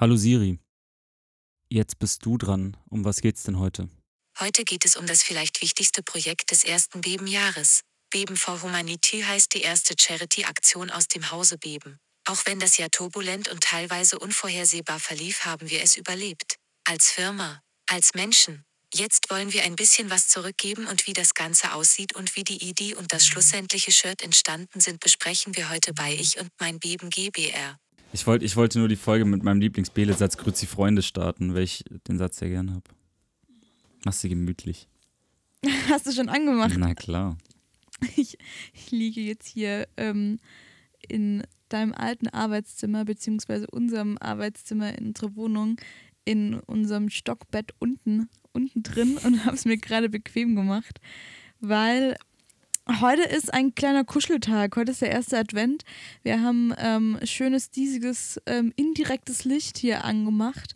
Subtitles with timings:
[0.00, 0.60] Hallo Siri.
[1.68, 2.76] Jetzt bist du dran.
[2.88, 3.88] Um was geht's denn heute?
[4.38, 7.80] Heute geht es um das vielleicht wichtigste Projekt des ersten Bebenjahres.
[8.08, 11.98] Beben for Humanity heißt die erste Charity-Aktion aus dem Hause Beben.
[12.28, 16.58] Auch wenn das Jahr turbulent und teilweise unvorhersehbar verlief, haben wir es überlebt.
[16.84, 18.62] Als Firma, als Menschen.
[18.94, 22.62] Jetzt wollen wir ein bisschen was zurückgeben und wie das Ganze aussieht und wie die
[22.68, 27.10] Idee und das schlussendliche Shirt entstanden sind, besprechen wir heute bei Ich und mein Beben
[27.10, 27.80] GBR.
[28.12, 31.84] Ich, wollt, ich wollte nur die Folge mit meinem Lieblings-Bele-Satz Grüezi Freunde starten, weil ich
[32.08, 32.84] den Satz sehr gern habe.
[34.04, 34.88] Machst du gemütlich.
[35.90, 36.74] Hast du schon angemacht?
[36.78, 37.36] Na klar.
[38.14, 38.38] Ich,
[38.74, 40.38] ich liege jetzt hier ähm,
[41.08, 45.80] in deinem alten Arbeitszimmer, beziehungsweise unserem Arbeitszimmer in unserer Wohnung,
[46.24, 51.00] in unserem Stockbett unten, unten drin und habe es mir gerade bequem gemacht,
[51.58, 52.16] weil
[52.88, 54.76] heute ist ein kleiner Kuscheltag.
[54.76, 55.84] Heute ist der erste Advent.
[56.22, 60.74] Wir haben ähm, schönes, diesiges, ähm, indirektes Licht hier angemacht.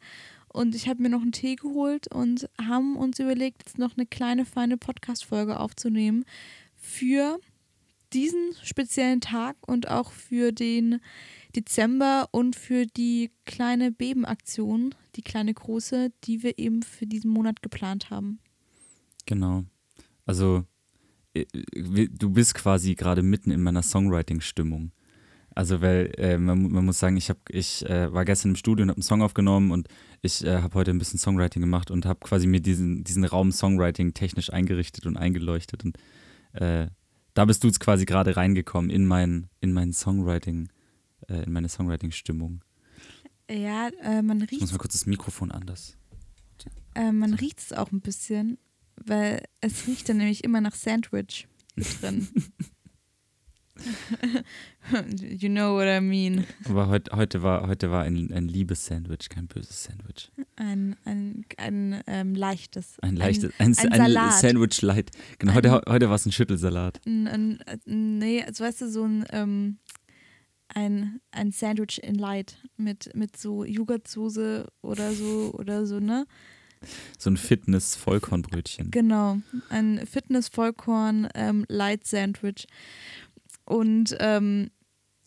[0.48, 4.06] Und ich habe mir noch einen Tee geholt und haben uns überlegt, jetzt noch eine
[4.06, 6.24] kleine, feine Podcast-Folge aufzunehmen
[6.76, 7.38] für
[8.12, 11.00] diesen speziellen Tag und auch für den
[11.56, 17.62] Dezember und für die kleine Bebenaktion, die kleine große, die wir eben für diesen Monat
[17.62, 18.38] geplant haben.
[19.24, 19.64] Genau.
[20.26, 20.66] Also,
[21.34, 24.92] du bist quasi gerade mitten in meiner Songwriting-Stimmung.
[25.54, 28.84] Also, weil äh, man, man, muss sagen, ich, hab, ich äh, war gestern im Studio
[28.84, 29.88] und habe einen Song aufgenommen und
[30.22, 33.52] ich äh, habe heute ein bisschen Songwriting gemacht und habe quasi mir diesen, diesen Raum
[33.52, 35.84] Songwriting technisch eingerichtet und eingeleuchtet.
[35.84, 35.98] Und
[36.54, 36.86] äh,
[37.34, 40.70] da bist du jetzt quasi gerade reingekommen in mein, in mein Songwriting,
[41.28, 42.62] äh, in meine Songwriting-Stimmung.
[43.50, 44.52] Ja, äh, man riecht.
[44.52, 45.98] Ich muss mal kurz das Mikrofon anders.
[46.94, 48.58] Äh, man riecht es auch ein bisschen,
[49.06, 51.46] weil es riecht dann nämlich immer nach Sandwich
[52.00, 52.28] drin.
[55.18, 56.44] you know what I mean.
[56.68, 60.30] Aber heut, heute war, heute war ein, ein liebes Sandwich, kein böses Sandwich.
[60.56, 62.98] Ein, ein, ein ähm, leichtes.
[63.00, 65.10] Ein leichtes, ein, ein, ein, ein Sandwich light.
[65.38, 67.00] Genau, heute, heute war es ein Schüttelsalat.
[67.06, 69.78] Ein, nee, also weißt du, so ein, ähm,
[70.68, 76.26] ein, ein Sandwich in light mit, mit so Joghurtsoße oder so oder so, ne?
[77.18, 78.90] So ein Fitness-Vollkornbrötchen.
[78.90, 79.38] Genau,
[79.68, 82.66] ein Fitness-Vollkorn-Light-Sandwich.
[83.64, 84.70] Und ähm,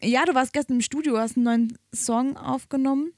[0.03, 3.11] ja, du warst gestern im Studio, hast einen neuen Song aufgenommen.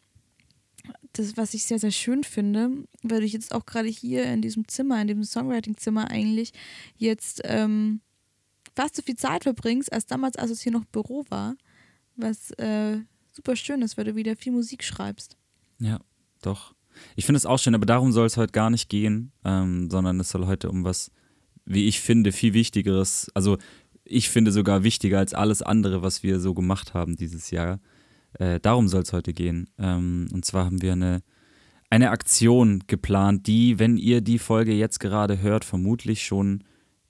[1.14, 2.70] Das, was ich sehr, sehr schön finde,
[3.02, 6.54] weil ich jetzt auch gerade hier in diesem Zimmer, in diesem Songwriting-Zimmer eigentlich
[6.96, 8.02] jetzt ähm,
[8.76, 11.56] fast so viel Zeit verbringst, als damals, als es hier noch Büro war.
[12.16, 13.00] Was äh,
[13.32, 15.38] super schön ist, weil du wieder viel Musik schreibst.
[15.80, 16.00] Ja,
[16.42, 16.76] doch.
[17.16, 20.20] Ich finde es auch schön, aber darum soll es heute gar nicht gehen, ähm, sondern
[20.20, 21.12] es soll heute um was,
[21.66, 23.58] wie ich finde, viel Wichtigeres, also
[24.10, 27.80] ich finde sogar wichtiger als alles andere, was wir so gemacht haben dieses Jahr.
[28.34, 29.70] Äh, darum soll es heute gehen.
[29.78, 31.22] Ähm, und zwar haben wir eine,
[31.90, 36.64] eine Aktion geplant, die, wenn ihr die Folge jetzt gerade hört, vermutlich schon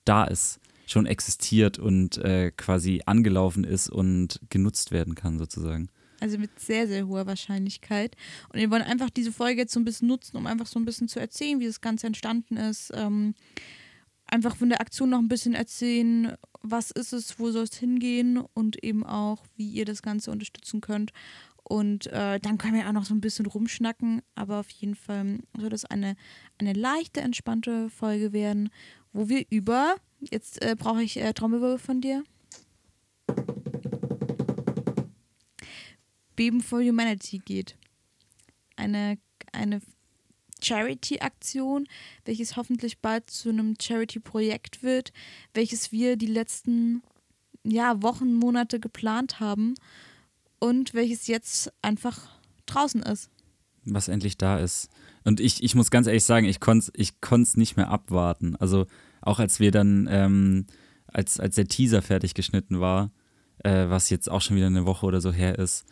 [0.06, 5.90] da ist, schon existiert und äh, quasi angelaufen ist und genutzt werden kann, sozusagen.
[6.20, 8.16] Also mit sehr, sehr hoher Wahrscheinlichkeit.
[8.52, 10.86] Und wir wollen einfach diese Folge jetzt so ein bisschen nutzen, um einfach so ein
[10.86, 12.92] bisschen zu erzählen, wie das Ganze entstanden ist.
[12.96, 13.36] Ähm,
[14.26, 18.38] einfach von der Aktion noch ein bisschen erzählen, was ist es, wo soll es hingehen
[18.54, 21.12] und eben auch, wie ihr das Ganze unterstützen könnt.
[21.64, 25.40] Und äh, dann können wir auch noch so ein bisschen rumschnacken, aber auf jeden Fall
[25.58, 26.16] soll das eine,
[26.58, 28.70] eine leichte, entspannte Folge werden,
[29.12, 32.24] wo wir über, jetzt äh, brauche ich äh, Trommelwirbel von dir.
[36.38, 37.76] Beben for Humanity geht.
[38.78, 39.18] Eine,
[39.52, 39.82] eine
[40.62, 41.88] Charity-Aktion,
[42.24, 45.12] welches hoffentlich bald zu einem Charity-Projekt wird,
[45.54, 47.02] welches wir die letzten
[47.64, 49.76] ja, Wochen, Monate geplant haben
[50.60, 53.30] und welches jetzt einfach draußen ist.
[53.84, 54.90] Was endlich da ist.
[55.24, 58.56] Und ich, ich muss ganz ehrlich sagen, ich konnte es ich nicht mehr abwarten.
[58.56, 58.86] Also
[59.22, 60.68] auch als wir dann, ähm,
[61.08, 63.12] als, als der Teaser fertig geschnitten war,
[63.64, 65.86] äh, was jetzt auch schon wieder eine Woche oder so her ist,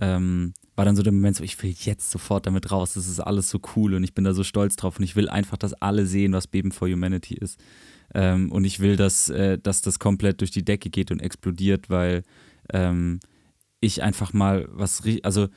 [0.00, 3.20] ähm, war dann so der Moment so, ich will jetzt sofort damit raus, das ist
[3.20, 5.74] alles so cool und ich bin da so stolz drauf und ich will einfach, dass
[5.74, 7.60] alle sehen, was Beben for Humanity ist.
[8.14, 11.90] Ähm, und ich will, dass, äh, dass das komplett durch die Decke geht und explodiert,
[11.90, 12.22] weil
[12.72, 13.20] ähm,
[13.80, 15.48] ich einfach mal was, also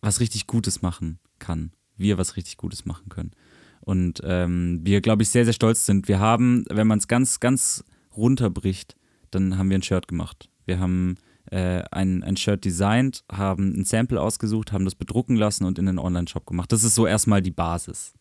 [0.00, 1.72] was richtig Gutes machen kann.
[1.96, 3.32] Wir was richtig Gutes machen können.
[3.80, 6.08] Und ähm, wir, glaube ich, sehr, sehr stolz sind.
[6.08, 7.84] Wir haben, wenn man es ganz, ganz
[8.16, 8.96] runterbricht,
[9.30, 10.50] dann haben wir ein Shirt gemacht.
[10.64, 11.16] Wir haben
[11.50, 15.86] äh, ein, ein Shirt designt, haben ein Sample ausgesucht, haben das bedrucken lassen und in
[15.86, 16.72] den Online-Shop gemacht.
[16.72, 18.14] Das ist so erstmal die Basis.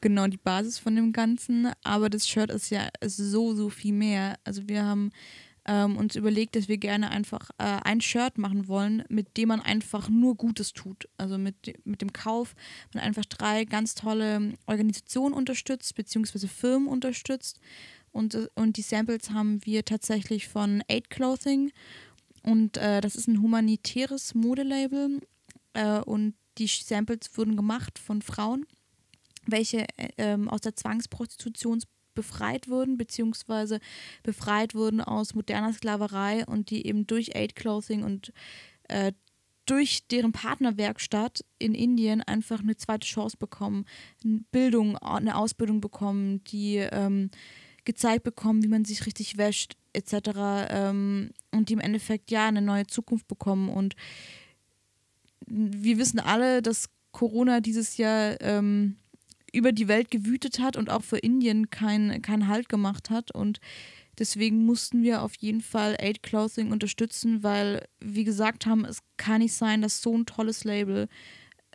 [0.00, 1.72] Genau, die Basis von dem Ganzen.
[1.82, 4.38] Aber das Shirt ist ja so, so viel mehr.
[4.44, 5.10] Also wir haben
[5.66, 9.60] ähm, uns überlegt, dass wir gerne einfach äh, ein Shirt machen wollen, mit dem man
[9.60, 11.08] einfach nur Gutes tut.
[11.16, 12.54] Also mit, mit dem Kauf
[12.94, 17.58] man einfach drei ganz tolle Organisationen unterstützt, beziehungsweise Firmen unterstützt.
[18.12, 21.72] Und, äh, und die Samples haben wir tatsächlich von Aid Clothing.
[22.46, 25.20] Und äh, das ist ein humanitäres Modelabel.
[25.74, 28.66] Äh, und die Samples wurden gemacht von Frauen,
[29.46, 31.82] welche äh, ähm, aus der Zwangsprostitution
[32.14, 33.80] befreit wurden, beziehungsweise
[34.22, 38.32] befreit wurden aus moderner Sklaverei und die eben durch Aid Clothing und
[38.84, 39.12] äh,
[39.66, 43.84] durch deren Partnerwerkstatt in Indien einfach eine zweite Chance bekommen,
[44.22, 47.30] Bildung, eine Ausbildung bekommen, die ähm,
[47.84, 50.68] gezeigt bekommen, wie man sich richtig wäscht, etc.
[50.70, 53.68] Ähm, und die im Endeffekt ja eine neue Zukunft bekommen.
[53.68, 53.94] Und
[55.46, 58.96] wir wissen alle, dass Corona dieses Jahr ähm,
[59.52, 63.30] über die Welt gewütet hat und auch für Indien keinen kein Halt gemacht hat.
[63.30, 63.60] Und
[64.18, 69.40] deswegen mussten wir auf jeden Fall Aid Clothing unterstützen, weil, wie gesagt haben, es kann
[69.40, 71.08] nicht sein, dass so ein tolles Label,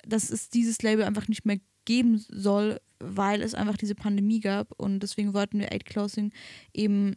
[0.05, 4.79] dass es dieses Label einfach nicht mehr geben soll, weil es einfach diese Pandemie gab.
[4.79, 6.31] Und deswegen wollten wir Aid Clothing
[6.73, 7.15] eben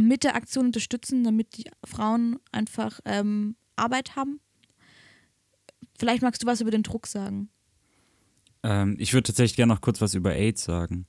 [0.00, 4.40] mit der Aktion unterstützen, damit die Frauen einfach ähm, Arbeit haben.
[5.98, 7.50] Vielleicht magst du was über den Druck sagen.
[8.62, 11.06] Ähm, ich würde tatsächlich gerne noch kurz was über AIDS sagen.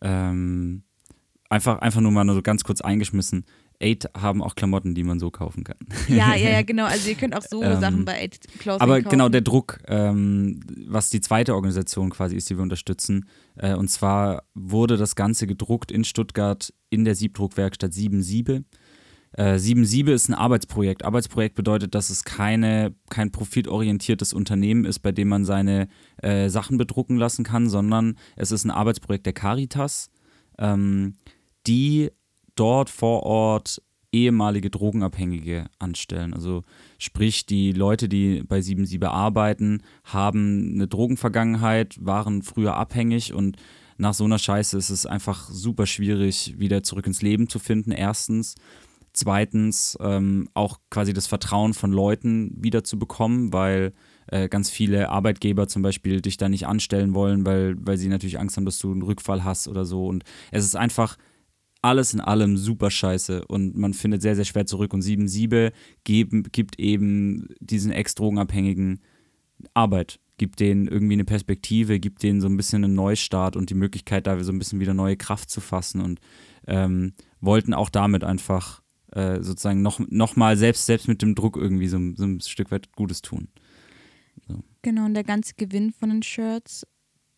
[0.00, 0.84] Ähm,
[1.48, 3.44] einfach, einfach nur mal so ganz kurz eingeschmissen.
[3.80, 5.76] Aid haben auch Klamotten, die man so kaufen kann.
[6.08, 6.84] Ja, ja, ja, genau.
[6.84, 9.10] Also ihr könnt auch so ähm, Sachen bei Aid Clothing Aber kaufen.
[9.10, 13.26] genau der Druck, ähm, was die zweite Organisation quasi ist, die wir unterstützen.
[13.56, 18.64] Äh, und zwar wurde das Ganze gedruckt in Stuttgart in der Siebdruckwerkstatt 77.
[19.32, 21.04] Äh, 77 ist ein Arbeitsprojekt.
[21.04, 25.88] Arbeitsprojekt bedeutet, dass es keine, kein profitorientiertes Unternehmen ist, bei dem man seine
[26.22, 30.10] äh, Sachen bedrucken lassen kann, sondern es ist ein Arbeitsprojekt der Caritas,
[30.58, 31.16] ähm,
[31.66, 32.10] die
[32.56, 33.80] dort vor Ort
[34.12, 36.32] ehemalige Drogenabhängige anstellen.
[36.32, 36.62] Also
[36.98, 43.56] sprich, die Leute, die bei 77 arbeiten, haben eine Drogenvergangenheit, waren früher abhängig und
[43.98, 47.92] nach so einer Scheiße ist es einfach super schwierig, wieder zurück ins Leben zu finden,
[47.92, 48.54] erstens.
[49.12, 53.94] Zweitens ähm, auch quasi das Vertrauen von Leuten wieder zu bekommen, weil
[54.26, 58.38] äh, ganz viele Arbeitgeber zum Beispiel dich da nicht anstellen wollen, weil, weil sie natürlich
[58.38, 60.06] Angst haben, dass du einen Rückfall hast oder so.
[60.06, 61.16] Und es ist einfach
[61.86, 64.92] alles in allem super scheiße und man findet sehr, sehr schwer zurück.
[64.92, 65.72] Und 7-7
[66.04, 69.00] gibt eben diesen Ex-Drogenabhängigen
[69.72, 73.74] Arbeit, gibt denen irgendwie eine Perspektive, gibt denen so ein bisschen einen Neustart und die
[73.74, 76.20] Möglichkeit, da so ein bisschen wieder neue Kraft zu fassen und
[76.66, 81.56] ähm, wollten auch damit einfach äh, sozusagen noch, noch mal selbst, selbst mit dem Druck
[81.56, 83.48] irgendwie so, so ein Stück weit Gutes tun.
[84.48, 84.62] So.
[84.82, 86.86] Genau, und der ganze Gewinn von den Shirts,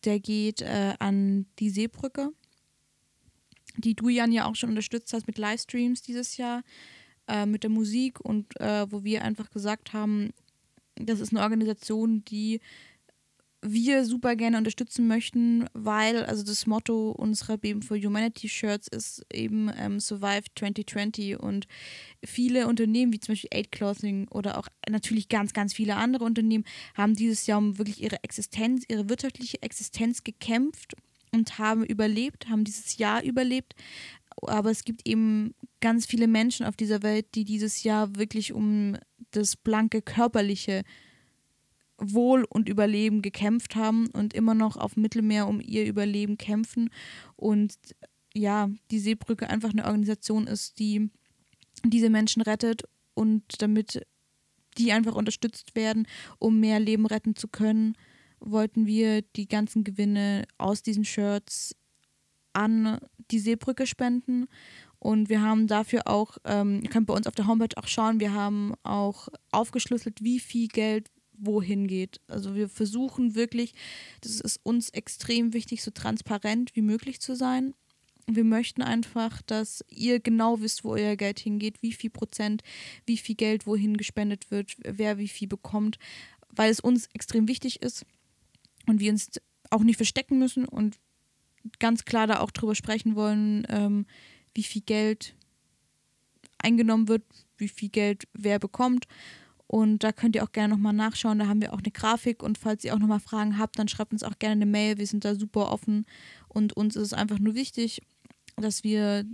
[0.03, 2.31] der geht äh, an die Seebrücke,
[3.81, 6.63] die du, Jan, ja auch schon unterstützt hast mit Livestreams dieses Jahr,
[7.27, 10.31] äh, mit der Musik und äh, wo wir einfach gesagt haben,
[10.95, 12.59] das ist eine Organisation, die
[13.61, 19.25] wir super gerne unterstützen möchten, weil also das Motto unserer Beben for Humanity Shirts ist
[19.33, 21.67] eben ähm, Survive 2020 und
[22.23, 26.63] viele Unternehmen wie zum Beispiel Aid Clothing oder auch natürlich ganz, ganz viele andere Unternehmen
[26.95, 30.95] haben dieses Jahr um wirklich ihre Existenz, ihre wirtschaftliche Existenz gekämpft
[31.31, 33.75] und haben überlebt, haben dieses Jahr überlebt.
[34.41, 38.97] Aber es gibt eben ganz viele Menschen auf dieser Welt, die dieses Jahr wirklich um
[39.31, 40.83] das blanke körperliche
[41.97, 46.89] Wohl und Überleben gekämpft haben und immer noch auf Mittelmeer um ihr Überleben kämpfen.
[47.35, 47.75] Und
[48.33, 51.09] ja, die Seebrücke einfach eine Organisation ist, die
[51.83, 54.05] diese Menschen rettet und damit
[54.77, 57.95] die einfach unterstützt werden, um mehr Leben retten zu können,
[58.39, 61.75] wollten wir die ganzen Gewinne aus diesen Shirts
[62.53, 62.99] an
[63.31, 64.47] die Seebrücke spenden.
[64.99, 68.19] Und wir haben dafür auch, ähm, ihr könnt bei uns auf der Homepage auch schauen,
[68.19, 72.19] wir haben auch aufgeschlüsselt, wie viel Geld wohin geht.
[72.27, 73.73] Also wir versuchen wirklich,
[74.19, 77.73] das ist uns extrem wichtig, so transparent wie möglich zu sein.
[78.27, 82.61] Wir möchten einfach, dass ihr genau wisst, wo euer Geld hingeht, wie viel Prozent,
[83.05, 85.97] wie viel Geld wohin gespendet wird, wer wie viel bekommt,
[86.49, 88.05] weil es uns extrem wichtig ist
[88.89, 89.29] und wir uns
[89.69, 90.97] auch nicht verstecken müssen und
[91.79, 94.05] ganz klar da auch drüber sprechen wollen, ähm,
[94.53, 95.35] wie viel Geld
[96.57, 97.23] eingenommen wird,
[97.57, 99.07] wie viel Geld wer bekommt
[99.71, 101.37] und da könnt ihr auch gerne nochmal nachschauen.
[101.37, 102.41] Da haben wir auch eine Grafik.
[102.41, 104.97] Und falls ihr auch nochmal Fragen habt, dann schreibt uns auch gerne eine Mail.
[104.97, 106.07] Wir sind da super offen.
[106.47, 108.01] Und uns ist es einfach nur wichtig,
[108.55, 109.25] dass wir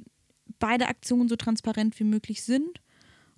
[0.60, 2.82] beide Aktionen so transparent wie möglich sind.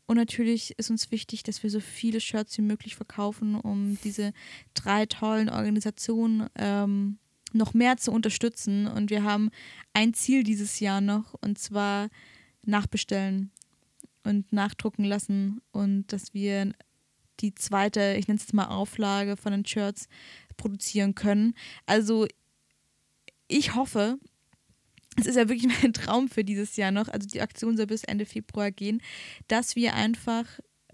[0.07, 4.33] Und natürlich ist uns wichtig, dass wir so viele Shirts wie möglich verkaufen, um diese
[4.73, 7.17] drei tollen Organisationen ähm,
[7.53, 8.87] noch mehr zu unterstützen.
[8.87, 9.51] Und wir haben
[9.93, 12.09] ein Ziel dieses Jahr noch, und zwar
[12.63, 13.51] nachbestellen
[14.23, 16.73] und nachdrucken lassen und dass wir
[17.39, 20.07] die zweite, ich nenne es jetzt mal Auflage von den Shirts
[20.57, 21.53] produzieren können.
[21.85, 22.27] Also
[23.47, 24.19] ich hoffe,
[25.17, 28.03] es ist ja wirklich mein Traum für dieses Jahr noch, also die Aktion soll bis
[28.03, 29.01] Ende Februar gehen,
[29.47, 30.45] dass wir einfach,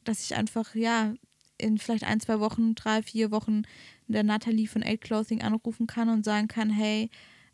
[0.04, 1.14] dass ich einfach, ja,
[1.58, 3.64] in vielleicht ein, zwei Wochen, drei, vier Wochen
[4.08, 7.10] der Natalie von Aid Clothing anrufen kann und sagen kann, hey,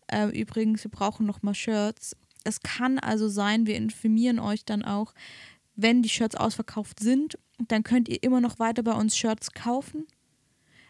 [0.08, 2.16] äh, übrigens, wir brauchen noch mal Shirts.
[2.44, 5.14] Es kann also sein, wir informieren euch dann auch,
[5.76, 10.08] wenn die Shirts ausverkauft sind, dann könnt ihr immer noch weiter bei uns Shirts kaufen.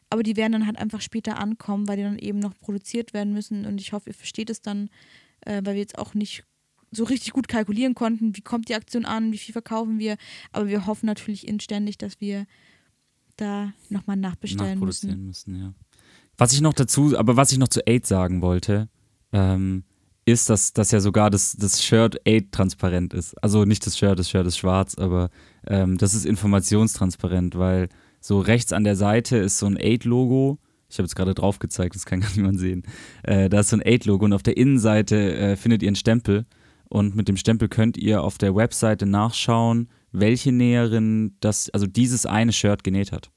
[0.09, 3.33] Aber die werden dann halt einfach später ankommen, weil die dann eben noch produziert werden
[3.33, 3.65] müssen.
[3.65, 4.89] Und ich hoffe, ihr versteht es dann,
[5.45, 6.43] äh, weil wir jetzt auch nicht
[6.91, 10.17] so richtig gut kalkulieren konnten, wie kommt die Aktion an, wie viel verkaufen wir.
[10.51, 12.45] Aber wir hoffen natürlich inständig, dass wir
[13.37, 15.25] da nochmal nachbestellen müssen.
[15.25, 15.73] müssen, ja.
[16.37, 18.89] Was ich noch dazu, aber was ich noch zu Aid sagen wollte,
[19.33, 19.83] ähm,
[20.25, 23.41] ist, dass, dass ja sogar das, das Shirt Aid transparent ist.
[23.43, 25.29] Also nicht das Shirt, das Shirt ist schwarz, aber
[25.67, 27.89] ähm, das ist informationstransparent, weil
[28.21, 30.59] so rechts an der Seite ist so ein Aid-Logo.
[30.89, 32.83] Ich habe jetzt gerade drauf gezeigt, das kann gar niemand sehen.
[33.23, 36.45] Äh, da ist so ein Aid-Logo und auf der Innenseite äh, findet ihr einen Stempel.
[36.89, 42.25] Und mit dem Stempel könnt ihr auf der Webseite nachschauen, welche Näherin das, also dieses
[42.25, 43.29] eine Shirt genäht hat.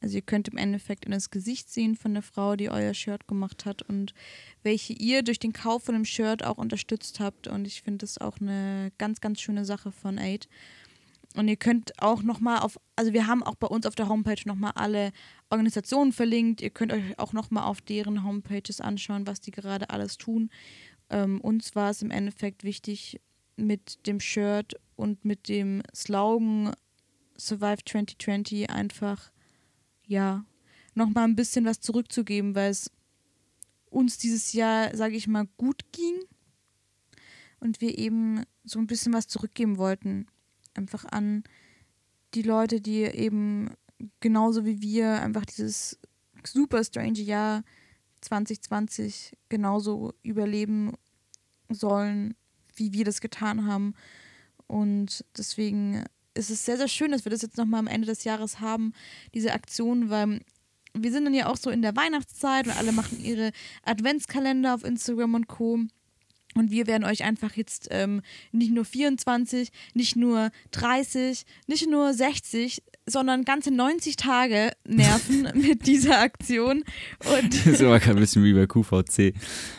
[0.00, 3.26] Also ihr könnt im Endeffekt in das Gesicht sehen von der Frau, die euer Shirt
[3.26, 4.14] gemacht hat und
[4.62, 7.48] welche ihr durch den Kauf von dem Shirt auch unterstützt habt.
[7.48, 10.48] Und ich finde das auch eine ganz, ganz schöne Sache von Aid.
[11.36, 14.40] Und ihr könnt auch nochmal auf, also wir haben auch bei uns auf der Homepage
[14.46, 15.12] nochmal alle
[15.50, 16.60] Organisationen verlinkt.
[16.60, 20.50] Ihr könnt euch auch nochmal auf deren Homepages anschauen, was die gerade alles tun.
[21.10, 23.20] Ähm, uns war es im Endeffekt wichtig,
[23.56, 26.74] mit dem Shirt und mit dem Slogan
[27.38, 29.32] Survive 2020 einfach,
[30.06, 30.44] ja,
[30.94, 32.90] nochmal ein bisschen was zurückzugeben, weil es
[33.90, 36.20] uns dieses Jahr, sage ich mal, gut ging
[37.60, 40.26] und wir eben so ein bisschen was zurückgeben wollten.
[40.74, 41.44] Einfach an
[42.34, 43.70] die Leute, die eben
[44.20, 45.98] genauso wie wir einfach dieses
[46.44, 47.62] super strange Jahr
[48.20, 50.92] 2020 genauso überleben
[51.68, 52.34] sollen,
[52.74, 53.94] wie wir das getan haben.
[54.66, 58.24] Und deswegen ist es sehr, sehr schön, dass wir das jetzt nochmal am Ende des
[58.24, 58.92] Jahres haben,
[59.34, 60.40] diese Aktion, weil
[60.94, 63.52] wir sind dann ja auch so in der Weihnachtszeit und alle machen ihre
[63.84, 65.80] Adventskalender auf Instagram und Co.
[66.58, 72.12] Und wir werden euch einfach jetzt ähm, nicht nur 24, nicht nur 30, nicht nur
[72.12, 76.82] 60, sondern ganze 90 Tage nerven mit dieser Aktion.
[77.20, 79.34] Und Das ist aber kein bisschen wie bei QVC.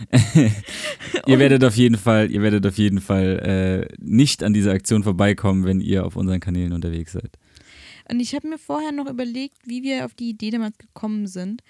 [1.27, 5.03] ihr werdet auf jeden Fall, ihr werdet auf jeden Fall äh, nicht an dieser Aktion
[5.03, 7.37] vorbeikommen, wenn ihr auf unseren Kanälen unterwegs seid.
[8.09, 11.61] Und ich habe mir vorher noch überlegt, wie wir auf die Idee damals gekommen sind.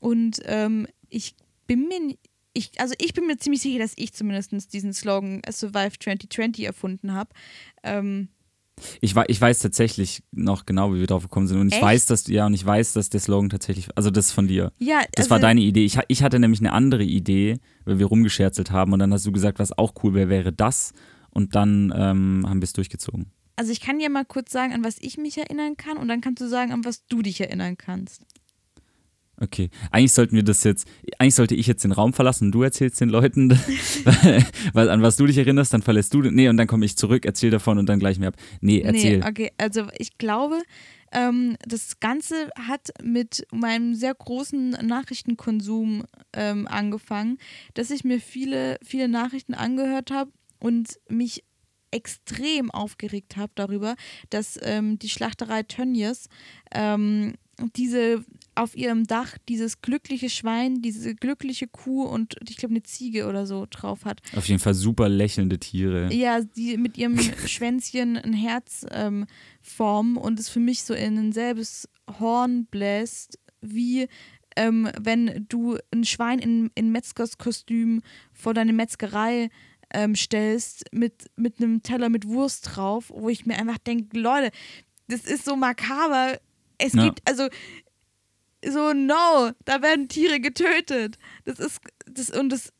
[0.00, 1.34] Und ähm, ich
[1.66, 2.16] bin mir,
[2.54, 7.12] ich, also ich bin mir ziemlich sicher, dass ich zumindest diesen Slogan Survive 2020 erfunden
[7.12, 7.30] habe.
[7.82, 8.28] Ähm,
[9.00, 11.58] Ich, wei- ich weiß tatsächlich noch genau, wie wir drauf gekommen sind.
[11.60, 11.82] Und ich Echt?
[11.82, 14.72] weiß, dass ja, und ich weiß, dass der Slogan tatsächlich, also das ist von dir.
[14.78, 15.84] ja, Das also, war deine Idee.
[15.84, 19.32] Ich, ich hatte nämlich eine andere Idee, weil wir rumgescherzelt haben und dann hast du
[19.32, 20.92] gesagt, was auch cool wäre, wäre das.
[21.30, 23.30] Und dann ähm, haben wir es durchgezogen.
[23.56, 26.20] Also ich kann ja mal kurz sagen, an was ich mich erinnern kann und dann
[26.20, 28.22] kannst du sagen, an was du dich erinnern kannst.
[29.40, 29.70] Okay.
[29.90, 33.00] Eigentlich sollten wir das jetzt, eigentlich sollte ich jetzt den Raum verlassen und du erzählst
[33.00, 33.50] den Leuten,
[34.72, 37.24] weil an was du dich erinnerst, dann verlässt du, nee, und dann komme ich zurück,
[37.24, 38.36] erzähl davon und dann gleich mehr ab.
[38.60, 39.18] Nee, erzähl.
[39.18, 40.60] Nee, okay, also ich glaube,
[41.12, 47.38] ähm, das Ganze hat mit meinem sehr großen Nachrichtenkonsum ähm, angefangen,
[47.74, 51.44] dass ich mir viele, viele Nachrichten angehört habe und mich
[51.90, 53.94] extrem aufgeregt habe darüber,
[54.30, 56.28] dass ähm, die Schlachterei Tönnies
[56.72, 57.34] ähm,
[57.76, 58.24] diese
[58.58, 63.46] auf ihrem Dach dieses glückliche Schwein, diese glückliche Kuh und ich glaube eine Ziege oder
[63.46, 64.20] so drauf hat.
[64.36, 66.12] Auf jeden Fall super lächelnde Tiere.
[66.12, 69.26] Ja, die mit ihrem Schwänzchen ein Herz ähm,
[69.62, 71.88] formen und es für mich so in ein selbes
[72.18, 74.08] Horn bläst, wie
[74.56, 79.50] ähm, wenn du ein Schwein in, in Metzgerskostüm vor deine Metzgerei
[79.94, 84.50] ähm, stellst mit, mit einem Teller mit Wurst drauf, wo ich mir einfach denke, Leute,
[85.06, 86.38] das ist so makaber.
[86.76, 87.04] Es Ja.
[87.04, 87.48] gibt, also
[88.64, 91.18] so, no, da werden Tiere getötet.
[91.44, 92.72] Das ist, das, und das,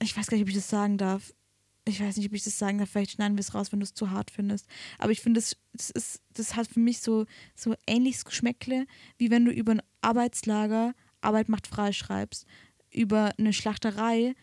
[0.00, 1.32] ich weiß gar nicht, ob ich das sagen darf.
[1.86, 2.90] Ich weiß nicht, ob ich das sagen darf.
[2.90, 4.66] Vielleicht schneiden wir es raus, wenn du es zu hart findest.
[4.98, 7.24] Aber ich finde, das, das, ist, das hat für mich so,
[7.56, 8.86] so ähnliches Geschmäckle,
[9.16, 12.44] wie wenn du über ein Arbeitslager Arbeit macht frei schreibst.
[12.92, 14.34] Über eine Schlachterei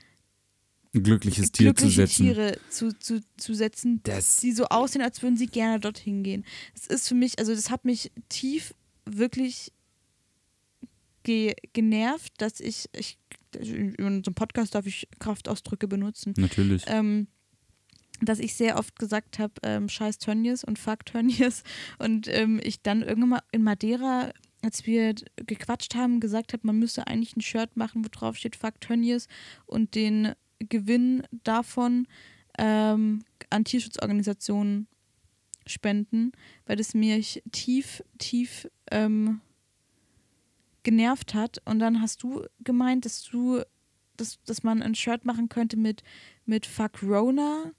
[0.94, 2.24] Ein glückliches Tier zu glückliche setzen.
[2.26, 6.44] Tiere zu, zu, zu setzen, Das- die so aussehen, als würden sie gerne dorthin gehen.
[6.74, 8.74] Das ist für mich, also das hat mich tief
[9.06, 9.72] wirklich
[11.26, 13.18] ge genervt, dass ich, ich
[13.60, 16.84] in unserem Podcast darf ich Kraftausdrücke benutzen, Natürlich.
[16.88, 17.28] ähm,
[18.22, 21.64] dass ich sehr oft gesagt habe, ähm, scheiß Tönnies und fuck Tönnies.
[22.00, 26.80] Und ähm, ich dann irgendwann mal in Madeira, als wir gequatscht haben, gesagt habe, man
[26.80, 29.28] müsste eigentlich ein Shirt machen, wo drauf steht fuck Tönnies
[29.66, 32.08] und den Gewinn davon
[32.58, 34.88] ähm, an Tierschutzorganisationen
[35.68, 36.32] spenden,
[36.66, 39.42] weil das mich tief, tief ähm,
[40.86, 41.62] genervt hat.
[41.66, 43.62] Und dann hast du gemeint, dass du,
[44.16, 46.04] dass, dass man ein Shirt machen könnte mit,
[46.46, 47.74] mit Fuck Rona,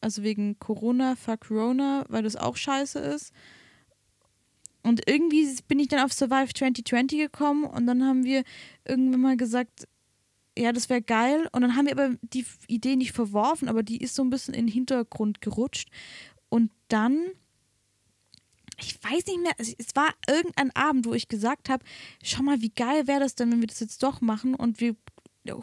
[0.00, 3.32] also wegen Corona, Fuck Rona, weil das auch scheiße ist.
[4.82, 8.44] Und irgendwie bin ich dann auf Survive 2020 gekommen und dann haben wir
[8.86, 9.86] irgendwann mal gesagt,
[10.56, 11.48] ja, das wäre geil.
[11.52, 14.54] Und dann haben wir aber die Idee nicht verworfen, aber die ist so ein bisschen
[14.54, 15.90] in den Hintergrund gerutscht.
[16.48, 17.26] Und dann,
[18.80, 21.84] ich weiß nicht mehr, es war irgendein Abend, wo ich gesagt habe,
[22.22, 24.96] schau mal, wie geil wäre das denn, wenn wir das jetzt doch machen und wir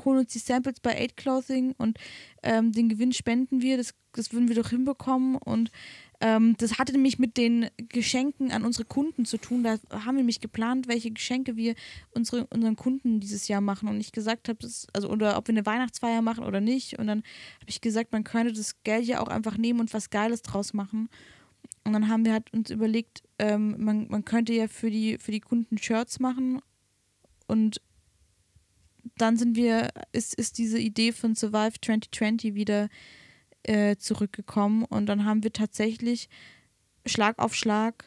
[0.06, 2.00] holen uns die Samples bei Aid Clothing und
[2.44, 5.72] ähm, den Gewinn spenden wir, das, das würden wir doch hinbekommen und
[6.20, 9.64] ähm, das hatte nämlich mit den Geschenken an unsere Kunden zu tun.
[9.64, 11.76] Da haben wir nämlich geplant, welche Geschenke wir
[12.12, 13.88] unsere, unseren Kunden dieses Jahr machen.
[13.88, 14.58] Und ich gesagt habe,
[14.94, 16.98] also oder ob wir eine Weihnachtsfeier machen oder nicht.
[16.98, 20.10] Und dann habe ich gesagt, man könnte das Geld ja auch einfach nehmen und was
[20.10, 21.08] Geiles draus machen.
[21.88, 25.32] Und dann haben wir halt uns überlegt, ähm, man, man könnte ja für die, für
[25.32, 26.62] die Kunden Shirts machen.
[27.48, 27.82] Und
[29.16, 32.90] dann sind wir, ist, ist diese Idee von Survive 2020 wieder
[33.64, 36.28] äh, zurückgekommen und dann haben wir tatsächlich
[37.06, 38.04] Schlag auf Schlag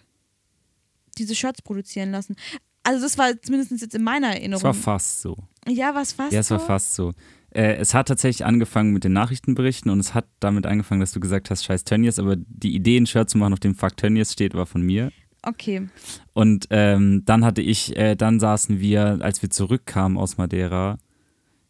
[1.17, 2.37] diese Shirts produzieren lassen.
[2.83, 4.61] Also das war zumindest jetzt in meiner Erinnerung.
[4.61, 5.37] Es war fast so.
[5.67, 7.13] Ja, was fast Ja, es war fast so.
[7.53, 11.21] Äh, es hat tatsächlich angefangen mit den Nachrichtenberichten und es hat damit angefangen, dass du
[11.21, 14.33] gesagt hast, scheiß Tönnies, aber die Idee, ein Shirt zu machen, auf dem Fuck Tönnies
[14.33, 15.11] steht, war von mir.
[15.43, 15.89] Okay.
[16.33, 20.99] Und ähm, dann hatte ich, äh, dann saßen wir, als wir zurückkamen aus Madeira,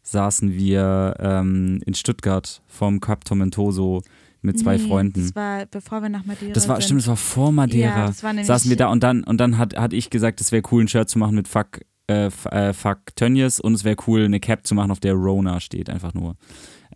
[0.03, 4.01] saßen wir ähm, in Stuttgart vom Cap Tormentoso
[4.41, 5.21] mit zwei nee, Freunden.
[5.21, 6.85] Das war bevor wir nach Madeira Das war sind.
[6.85, 7.99] stimmt, das war vor Madeira.
[7.99, 10.51] Ja, das war saßen wir da und dann und dann hat, hat ich gesagt, es
[10.51, 13.95] wäre cool ein Shirt zu machen mit Fuck äh, äh, Fuck Tönnies und es wäre
[14.07, 16.35] cool eine Cap zu machen, auf der Rona steht einfach nur.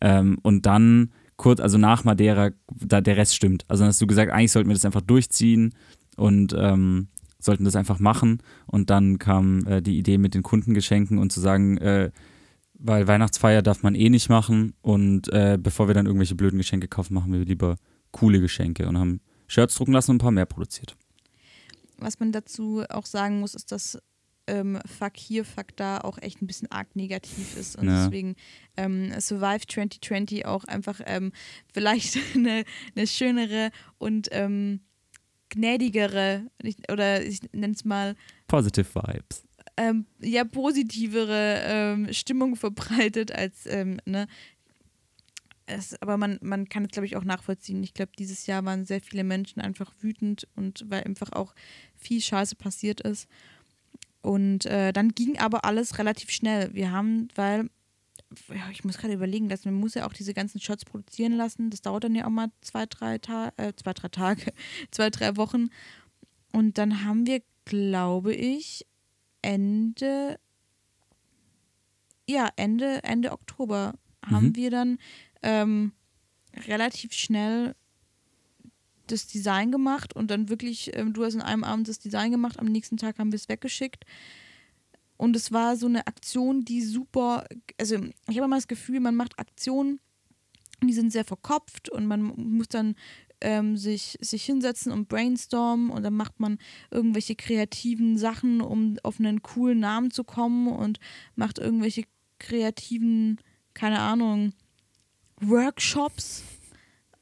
[0.01, 3.65] Ähm, und dann kurz also nach Madeira, da der Rest stimmt.
[3.67, 5.73] Also dann hast du gesagt, eigentlich sollten wir das einfach durchziehen
[6.15, 7.07] und ähm,
[7.39, 11.39] sollten das einfach machen und dann kam äh, die Idee mit den Kundengeschenken und zu
[11.39, 12.11] sagen, äh,
[12.73, 16.87] weil Weihnachtsfeier darf man eh nicht machen und äh, bevor wir dann irgendwelche blöden Geschenke
[16.87, 17.77] kaufen, machen wir lieber
[18.11, 20.95] coole Geschenke und haben Shirts drucken lassen und ein paar mehr produziert.
[21.97, 23.97] Was man dazu auch sagen muss, ist, dass
[24.47, 28.03] ähm, Fuck hier, Fuck da auch echt ein bisschen arg negativ ist und ja.
[28.03, 28.35] deswegen
[28.77, 31.31] ähm, Survive 2020 auch einfach ähm,
[31.73, 32.63] vielleicht eine,
[32.95, 34.81] eine schönere und ähm,
[35.49, 36.49] gnädigere
[36.91, 38.15] oder ich nenne es mal
[38.47, 39.45] Positive Vibes
[39.77, 44.27] ähm, ja positivere ähm, Stimmung verbreitet als, ähm, ne?
[45.67, 47.83] Es, aber man, man kann es, glaube ich, auch nachvollziehen.
[47.83, 51.55] Ich glaube, dieses Jahr waren sehr viele Menschen einfach wütend und weil einfach auch
[51.95, 53.27] viel Scheiße passiert ist.
[54.25, 56.73] Und äh, dann ging aber alles relativ schnell.
[56.73, 57.69] Wir haben, weil,
[58.49, 61.69] ja, ich muss gerade überlegen, dass man muss ja auch diese ganzen Shots produzieren lassen.
[61.69, 64.51] Das dauert dann ja auch mal zwei, drei Tage, äh, zwei, drei Tage,
[64.91, 65.69] zwei, drei Wochen.
[66.51, 68.87] Und dann haben wir, glaube ich,
[69.43, 70.39] Ende,
[72.27, 73.93] ja, Ende, Ende Oktober
[74.25, 74.31] mhm.
[74.31, 74.97] haben wir dann
[75.43, 75.91] ähm,
[76.65, 77.75] relativ schnell
[79.07, 82.59] das Design gemacht und dann wirklich, ähm, du hast in einem Abend das Design gemacht,
[82.59, 84.05] am nächsten Tag haben wir es weggeschickt.
[85.17, 87.45] Und es war so eine Aktion, die super,
[87.79, 89.99] also ich habe immer das Gefühl, man macht Aktionen,
[90.83, 92.95] die sind sehr verkopft und man muss dann
[93.41, 96.57] ähm, sich, sich hinsetzen und brainstormen und dann macht man
[96.91, 100.99] irgendwelche kreativen Sachen, um auf einen coolen Namen zu kommen und
[101.35, 102.03] macht irgendwelche
[102.39, 103.39] kreativen,
[103.73, 104.53] keine Ahnung,
[105.41, 106.43] Workshops.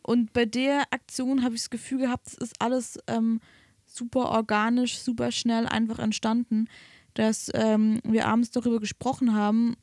[0.03, 3.39] Und bei der Aktion habe ich das Gefühl gehabt, es ist alles ähm,
[3.85, 6.67] super organisch, super schnell einfach entstanden,
[7.13, 9.75] dass ähm, wir abends darüber gesprochen haben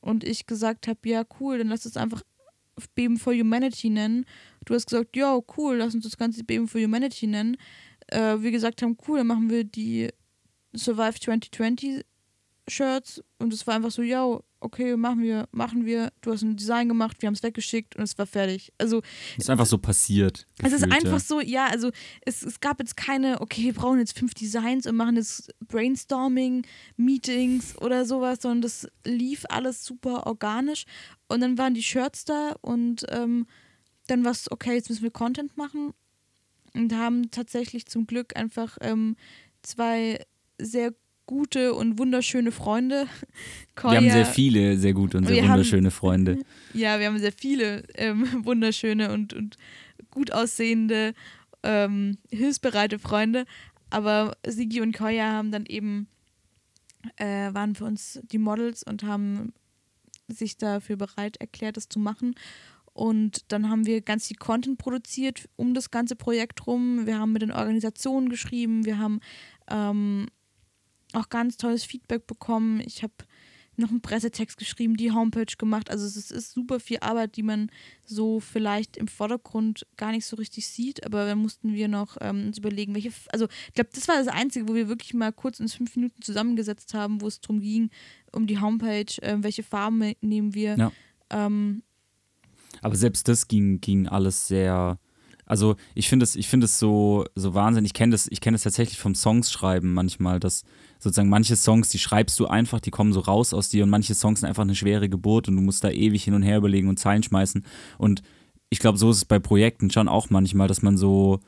[0.00, 2.22] und ich gesagt habe, ja cool, dann lass es einfach
[2.94, 4.24] Beben for Humanity nennen.
[4.64, 7.56] Du hast gesagt, ja, cool, lass uns das Ganze Beben for Humanity nennen.
[8.06, 10.08] Äh, wir gesagt haben, cool, dann machen wir die
[10.74, 12.04] Survive 2020
[12.68, 16.12] Shirts und es war einfach so, ja, okay, machen wir, machen wir.
[16.20, 18.72] Du hast ein Design gemacht, wir haben es weggeschickt und es war fertig.
[18.78, 19.02] Also
[19.36, 20.46] es ist einfach so passiert.
[20.58, 21.18] Gefühlt, es ist einfach ja.
[21.20, 21.90] so, ja, also
[22.22, 26.66] es, es gab jetzt keine, okay, wir brauchen jetzt fünf Designs und machen jetzt Brainstorming,
[26.96, 30.84] Meetings oder sowas, sondern das lief alles super organisch
[31.28, 33.46] und dann waren die Shirts da und ähm,
[34.06, 35.94] dann war es, okay, jetzt müssen wir Content machen
[36.74, 39.16] und haben tatsächlich zum Glück einfach ähm,
[39.62, 40.24] zwei
[40.58, 40.94] sehr
[41.30, 43.06] gute und wunderschöne Freunde.
[43.76, 46.38] Koya, wir haben sehr viele sehr gute und sehr wunderschöne haben, Freunde.
[46.74, 49.56] Ja, wir haben sehr viele ähm, wunderschöne und, und
[50.10, 51.14] gut aussehende,
[51.62, 53.44] ähm, hilfsbereite Freunde.
[53.90, 56.08] Aber Sigi und Koya haben dann eben,
[57.14, 59.52] äh, waren für uns die Models und haben
[60.26, 62.34] sich dafür bereit erklärt, das zu machen.
[62.92, 67.06] Und dann haben wir ganz viel Content produziert um das ganze Projekt rum.
[67.06, 69.20] Wir haben mit den Organisationen geschrieben, wir haben
[69.70, 70.26] ähm,
[71.14, 72.80] auch ganz tolles Feedback bekommen.
[72.80, 73.14] Ich habe
[73.80, 75.90] noch einen Pressetext geschrieben, die Homepage gemacht.
[75.90, 77.70] Also es ist super viel Arbeit, die man
[78.04, 81.04] so vielleicht im Vordergrund gar nicht so richtig sieht.
[81.04, 83.10] Aber dann mussten wir noch ähm, uns überlegen, welche.
[83.32, 86.22] Also ich glaube, das war das Einzige, wo wir wirklich mal kurz uns fünf Minuten
[86.22, 87.90] zusammengesetzt haben, wo es darum ging,
[88.32, 90.76] um die Homepage, äh, welche Farben nehmen wir.
[90.76, 90.92] Ja.
[91.30, 91.82] Ähm,
[92.82, 94.98] Aber selbst das ging, ging alles sehr.
[95.46, 97.84] Also ich finde es, ich finde es so, so Wahnsinn.
[97.84, 100.62] Ich kenne das, ich kenne das tatsächlich vom Songs schreiben manchmal, dass
[101.00, 104.14] sozusagen manche Songs, die schreibst du einfach, die kommen so raus aus dir und manche
[104.14, 106.88] Songs sind einfach eine schwere Geburt und du musst da ewig hin und her überlegen
[106.88, 107.64] und Zeilen schmeißen.
[107.98, 108.22] Und
[108.68, 111.40] ich glaube, so ist es bei Projekten schon auch manchmal, dass man so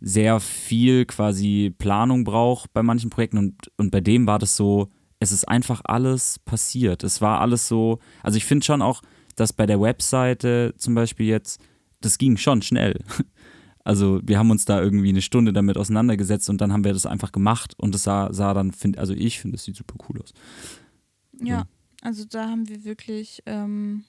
[0.00, 4.88] sehr viel quasi Planung braucht bei manchen Projekten und, und bei dem war das so,
[5.18, 7.04] es ist einfach alles passiert.
[7.04, 9.02] Es war alles so, also ich finde schon auch,
[9.36, 11.60] dass bei der Webseite zum Beispiel jetzt,
[12.00, 12.98] das ging schon schnell.
[13.84, 17.06] Also wir haben uns da irgendwie eine Stunde damit auseinandergesetzt und dann haben wir das
[17.06, 20.20] einfach gemacht und es sah, sah dann, find, also ich finde, es sieht super cool
[20.22, 20.32] aus.
[21.40, 21.66] Ja, Ja.
[22.02, 24.04] also da haben wir wirklich, ähm,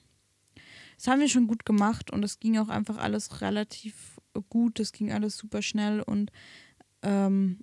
[0.96, 4.18] das haben wir schon gut gemacht und es ging auch einfach alles relativ
[4.50, 6.30] gut, das ging alles super schnell und
[7.02, 7.60] ähm,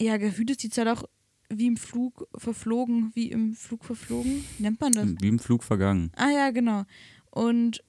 [0.00, 1.04] ja, gefühlt ist die Zeit auch
[1.48, 5.06] wie im Flug verflogen, wie im Flug verflogen, nennt man das?
[5.20, 6.10] Wie im Flug vergangen.
[6.16, 6.84] Ah ja, genau.
[7.30, 7.82] Und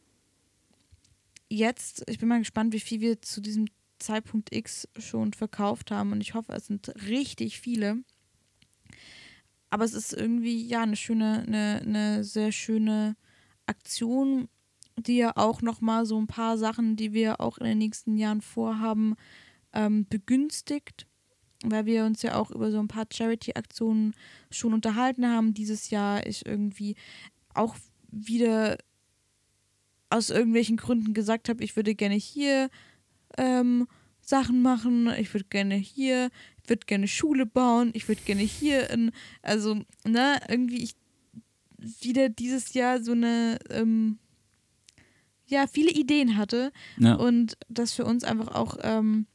[1.49, 3.65] jetzt, ich bin mal gespannt, wie viel wir zu diesem
[3.99, 8.03] Zeitpunkt X schon verkauft haben und ich hoffe, es sind richtig viele.
[9.69, 13.15] Aber es ist irgendwie, ja, eine schöne, eine, eine sehr schöne
[13.65, 14.47] Aktion,
[14.95, 18.41] die ja auch nochmal so ein paar Sachen, die wir auch in den nächsten Jahren
[18.41, 19.15] vorhaben,
[19.73, 21.05] ähm, begünstigt,
[21.63, 24.13] weil wir uns ja auch über so ein paar Charity-Aktionen
[24.49, 26.25] schon unterhalten haben dieses Jahr.
[26.25, 26.95] Ich irgendwie
[27.53, 27.75] auch
[28.09, 28.77] wieder
[30.09, 32.69] aus irgendwelchen Gründen gesagt habe, ich würde gerne hier
[33.37, 33.87] ähm,
[34.21, 36.29] Sachen machen, ich würde gerne hier,
[36.63, 40.95] ich würde gerne Schule bauen, ich würde gerne hier in, also, ne, irgendwie ich
[42.01, 44.17] wieder dieses Jahr so eine, ähm,
[45.45, 47.15] ja, viele Ideen hatte Ja.
[47.15, 49.27] und das für uns einfach auch ähm,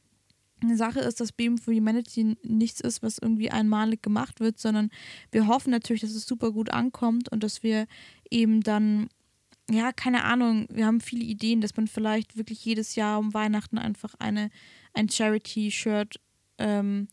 [0.61, 4.89] eine Sache ist, dass Beam for Humanity nichts ist, was irgendwie einmalig gemacht wird, sondern
[5.31, 7.87] wir hoffen natürlich, dass es super gut ankommt und dass wir
[8.29, 9.09] eben dann,
[9.69, 13.77] ja, keine Ahnung, wir haben viele Ideen, dass man vielleicht wirklich jedes Jahr um Weihnachten
[13.77, 14.49] einfach eine,
[14.93, 16.19] ein Charity-Shirt
[16.57, 17.07] ähm,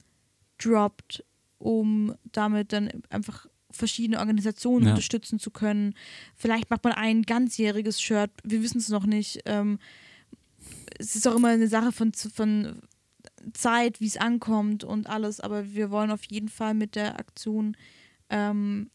[0.58, 1.24] droppt,
[1.58, 4.90] um damit dann einfach verschiedene Organisationen Ja.
[4.90, 5.94] unterstützen zu können.
[6.34, 9.40] Vielleicht macht man ein ganzjähriges Shirt, wir wissen es noch nicht.
[9.44, 9.78] Ähm,
[10.98, 12.82] es ist auch immer eine Sache von, von
[13.52, 17.76] Zeit, wie es ankommt und alles, aber wir wollen auf jeden Fall mit der Aktion
[18.28, 18.90] ähm,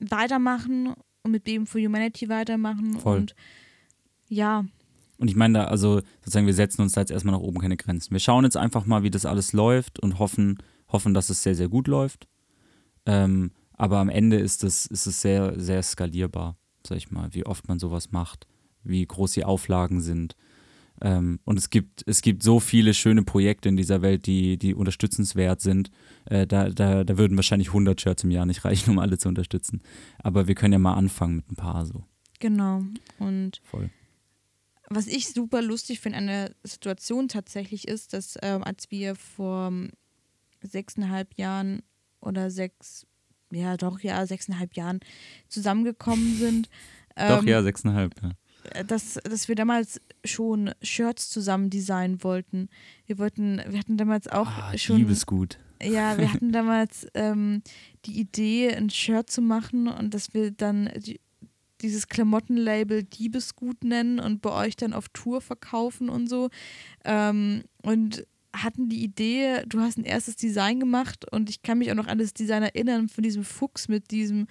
[0.00, 3.18] weitermachen und mit Beam for Humanity weitermachen Voll.
[3.18, 3.34] und
[4.28, 4.64] ja,
[5.18, 7.76] Und ich meine da, also sozusagen, wir setzen uns da jetzt erstmal nach oben keine
[7.76, 8.12] Grenzen.
[8.12, 10.58] Wir schauen jetzt einfach mal, wie das alles läuft und hoffen,
[10.88, 12.28] hoffen, dass es sehr, sehr gut läuft.
[13.06, 16.56] Ähm, aber am Ende ist es, ist es sehr, sehr skalierbar,
[16.86, 18.46] sag ich mal, wie oft man sowas macht,
[18.82, 20.34] wie groß die Auflagen sind.
[21.02, 24.72] Ähm, und es gibt, es gibt so viele schöne Projekte in dieser Welt, die, die
[24.72, 25.90] unterstützenswert sind.
[26.26, 29.28] Äh, da, da, da würden wahrscheinlich 100 Shirts im Jahr nicht reichen, um alle zu
[29.28, 29.82] unterstützen.
[30.20, 32.04] Aber wir können ja mal anfangen mit ein paar so.
[32.38, 32.84] genau.
[33.18, 33.90] Und Voll.
[34.88, 39.68] was ich super lustig finde an der Situation tatsächlich ist, dass ähm, als wir vor
[39.68, 39.90] ähm,
[40.62, 41.82] sechseinhalb Jahren
[42.20, 43.08] oder sechs,
[43.50, 45.00] ja doch, ja, sechseinhalb Jahren
[45.48, 46.68] zusammengekommen sind,
[47.16, 48.30] Doch, ähm, ja, sechseinhalb, ja.
[48.86, 52.68] Dass, dass wir damals schon Shirts zusammen designen wollten.
[53.06, 54.98] Wir wollten, wir hatten damals auch Ah, schon.
[54.98, 55.58] Liebesgut.
[55.82, 57.62] Ja, wir hatten damals ähm,
[58.04, 61.20] die Idee, ein Shirt zu machen und dass wir dann die,
[61.80, 66.48] dieses Klamottenlabel Diebesgut nennen und bei euch dann auf Tour verkaufen und so.
[67.04, 71.90] Ähm, und hatten die Idee, du hast ein erstes Design gemacht und ich kann mich
[71.90, 74.46] auch noch an das Design erinnern von diesem Fuchs mit diesem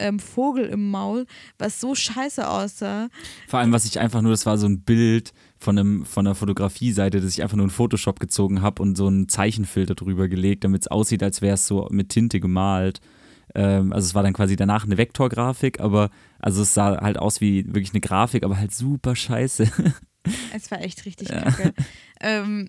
[0.00, 1.26] ähm, Vogel im Maul,
[1.58, 3.08] was so scheiße aussah.
[3.46, 6.34] Vor allem, was ich einfach nur, das war so ein Bild von, einem, von einer
[6.34, 10.64] Fotografie-Seite, das ich einfach nur in Photoshop gezogen habe und so einen Zeichenfilter drüber gelegt,
[10.64, 13.00] damit es aussieht, als wäre es so mit Tinte gemalt.
[13.54, 17.40] Ähm, also es war dann quasi danach eine Vektorgrafik, aber also es sah halt aus
[17.40, 19.70] wie wirklich eine Grafik, aber halt super scheiße.
[20.54, 21.72] Es war echt richtig kacke.
[22.20, 22.68] ähm,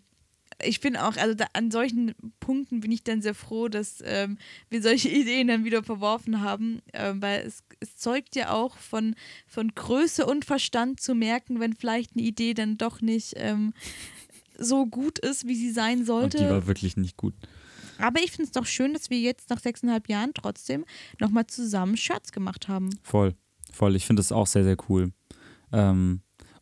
[0.64, 4.38] ich bin auch, also da, an solchen Punkten bin ich dann sehr froh, dass ähm,
[4.70, 9.16] wir solche Ideen dann wieder verworfen haben, ähm, weil es, es zeugt ja auch von,
[9.48, 13.74] von Größe und Verstand zu merken, wenn vielleicht eine Idee dann doch nicht ähm,
[14.58, 16.38] so gut ist, wie sie sein sollte.
[16.38, 17.34] Und die war wirklich nicht gut.
[17.98, 20.86] Aber ich finde es doch schön, dass wir jetzt nach sechseinhalb Jahren trotzdem
[21.20, 22.90] nochmal zusammen Shirts gemacht haben.
[23.04, 23.36] Voll,
[23.72, 23.96] voll.
[23.96, 25.12] Ich finde das auch sehr, sehr cool.
[25.72, 26.22] Ähm,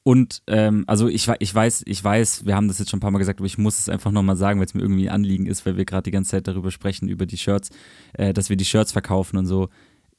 [0.10, 3.12] und ähm, also ich, ich weiß, ich weiß, wir haben das jetzt schon ein paar
[3.12, 5.46] Mal gesagt, aber ich muss es einfach nochmal sagen, weil es mir irgendwie ein Anliegen
[5.46, 7.70] ist, weil wir gerade die ganze Zeit darüber sprechen, über die Shirts,
[8.14, 9.70] äh, dass wir die Shirts verkaufen und so.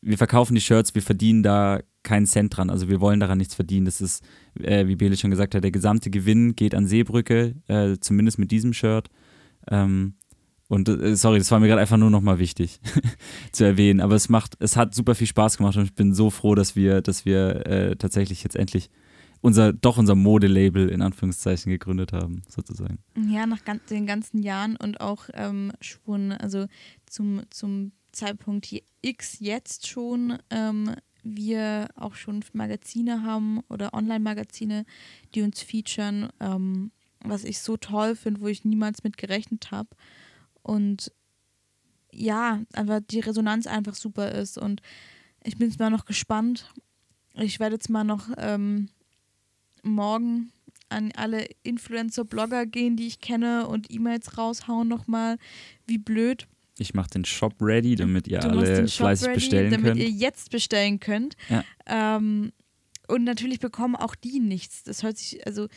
[0.00, 2.70] Wir verkaufen die Shirts, wir verdienen da keinen Cent dran.
[2.70, 3.85] Also wir wollen daran nichts verdienen.
[3.85, 4.22] Das ist,
[4.62, 8.53] äh, wie Bele schon gesagt hat, der gesamte Gewinn geht an Seebrücke, äh, zumindest mit
[8.53, 9.09] diesem Shirt.
[9.68, 10.14] Ähm,
[10.68, 12.79] und äh, sorry, das war mir gerade einfach nur nochmal wichtig
[13.50, 14.00] zu erwähnen.
[14.00, 16.76] Aber es macht, es hat super viel Spaß gemacht und ich bin so froh, dass
[16.76, 18.88] wir, dass wir äh, tatsächlich jetzt endlich
[19.40, 22.98] unser, doch unser Modelabel in Anführungszeichen gegründet haben, sozusagen.
[23.29, 26.66] Ja, nach ganz, den ganzen Jahren und auch ähm, schon, also
[27.07, 28.68] zum, zum Zeitpunkt
[29.03, 34.85] X jetzt schon, ähm, wir auch schon Magazine haben oder Online-Magazine,
[35.35, 36.90] die uns featuren, ähm,
[37.22, 39.90] was ich so toll finde, wo ich niemals mit gerechnet habe.
[40.62, 41.12] Und
[42.12, 44.59] ja, aber die Resonanz einfach super ist.
[44.59, 44.81] Und
[45.44, 46.72] ich bin jetzt mal noch gespannt.
[47.35, 48.88] Ich werde jetzt mal noch ähm,
[49.83, 50.53] morgen
[50.88, 55.37] an alle Influencer-Blogger gehen, die ich kenne und E-Mails raushauen nochmal.
[55.87, 56.47] Wie blöd.
[56.79, 60.01] Ich mache den Shop ready, damit ihr du alle fleißig ready, bestellen damit könnt.
[60.01, 61.37] Damit ihr jetzt bestellen könnt.
[61.49, 61.64] Ja.
[61.87, 62.53] Ähm,
[63.07, 64.83] und natürlich bekommen auch die nichts.
[64.85, 65.69] Das hört sich, also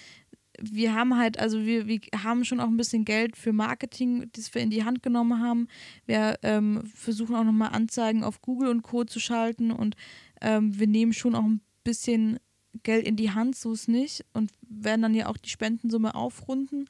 [0.62, 4.54] wir haben halt, also wir, wir haben schon auch ein bisschen Geld für Marketing, das
[4.54, 5.68] wir in die Hand genommen haben.
[6.06, 9.04] Wir ähm, versuchen auch nochmal Anzeigen auf Google und Co.
[9.04, 9.96] zu schalten und
[10.42, 12.40] ähm, wir nehmen schon auch ein bisschen
[12.82, 16.90] Geld in die Hand, so ist nicht und werden dann ja auch die Spendensumme aufrunden.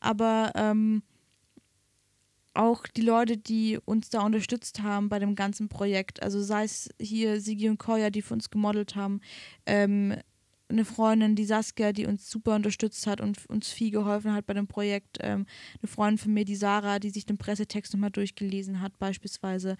[0.00, 1.02] Aber ähm,
[2.54, 6.88] auch die Leute, die uns da unterstützt haben bei dem ganzen Projekt, also sei es
[7.00, 9.20] hier Sigi und Koya, die für uns gemodelt haben,
[9.66, 10.16] ähm,
[10.70, 14.54] eine Freundin, die Saskia, die uns super unterstützt hat und uns viel geholfen hat bei
[14.54, 15.18] dem Projekt.
[15.20, 15.46] Ähm,
[15.80, 19.76] eine Freundin von mir, die Sarah, die sich den Pressetext nochmal durchgelesen hat, beispielsweise.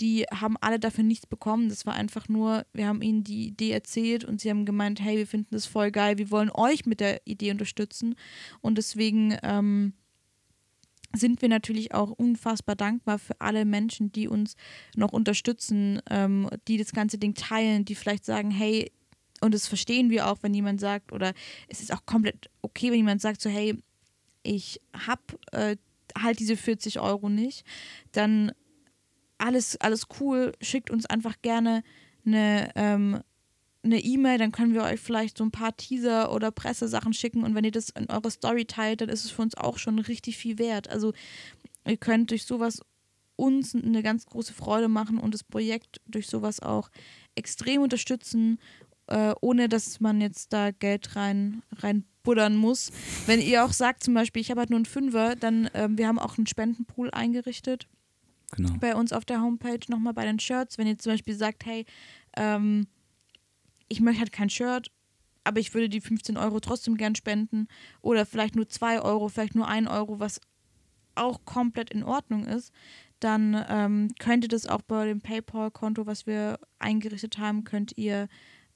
[0.00, 1.68] Die haben alle dafür nichts bekommen.
[1.68, 5.18] Das war einfach nur, wir haben ihnen die Idee erzählt und sie haben gemeint, hey,
[5.18, 8.14] wir finden das voll geil, wir wollen euch mit der Idee unterstützen.
[8.60, 9.92] Und deswegen ähm,
[11.12, 14.54] sind wir natürlich auch unfassbar dankbar für alle Menschen, die uns
[14.96, 18.92] noch unterstützen, ähm, die das ganze Ding teilen, die vielleicht sagen, hey,
[19.40, 21.32] und das verstehen wir auch, wenn jemand sagt, oder
[21.68, 23.76] es ist auch komplett okay, wenn jemand sagt, so, hey,
[24.42, 25.22] ich habe
[25.52, 25.76] äh,
[26.18, 27.64] halt diese 40 Euro nicht,
[28.12, 28.52] dann
[29.38, 31.82] alles, alles cool, schickt uns einfach gerne
[32.24, 33.20] eine ähm,
[33.82, 37.54] eine E-Mail, dann können wir euch vielleicht so ein paar Teaser oder Pressesachen schicken und
[37.54, 40.36] wenn ihr das in eure Story teilt, dann ist es für uns auch schon richtig
[40.36, 40.90] viel wert.
[40.90, 41.14] Also
[41.86, 42.82] ihr könnt durch sowas
[43.36, 46.90] uns eine ganz große Freude machen und das Projekt durch sowas auch
[47.34, 48.58] extrem unterstützen
[49.10, 52.90] äh, ohne dass man jetzt da Geld rein, rein buddern muss.
[53.26, 56.06] Wenn ihr auch sagt, zum Beispiel, ich habe halt nur einen Fünfer, dann, ähm, wir
[56.06, 57.88] haben auch einen Spendenpool eingerichtet.
[58.52, 58.74] Genau.
[58.80, 60.76] Bei uns auf der Homepage nochmal bei den Shirts.
[60.76, 61.86] Wenn ihr zum Beispiel sagt, hey,
[62.36, 62.86] ähm,
[63.88, 64.90] ich möchte halt kein Shirt,
[65.44, 67.68] aber ich würde die 15 Euro trotzdem gern spenden.
[68.02, 70.40] Oder vielleicht nur 2 Euro, vielleicht nur 1 Euro, was
[71.14, 72.72] auch komplett in Ordnung ist,
[73.20, 78.28] dann ähm, könnt ihr das auch bei dem PayPal-Konto, was wir eingerichtet haben, könnt ihr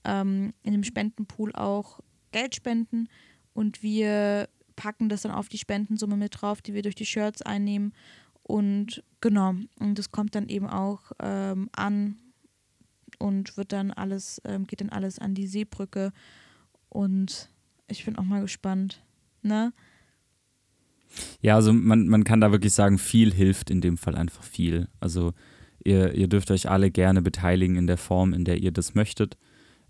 [0.04, 2.00] ähm, in dem Spendenpool auch
[2.32, 3.08] Geld spenden
[3.52, 7.42] und wir packen das dann auf die Spendensumme mit drauf, die wir durch die Shirts
[7.42, 7.92] einnehmen.
[8.42, 12.16] Und genau, und das kommt dann eben auch ähm, an
[13.18, 16.12] und wird dann alles, ähm, geht dann alles an die Seebrücke.
[16.88, 17.48] Und
[17.88, 19.02] ich bin auch mal gespannt,
[19.42, 19.72] ne?
[21.40, 24.88] Ja, also man, man kann da wirklich sagen, viel hilft in dem Fall einfach viel.
[24.98, 25.32] Also
[25.84, 29.36] ihr, ihr dürft euch alle gerne beteiligen in der Form, in der ihr das möchtet.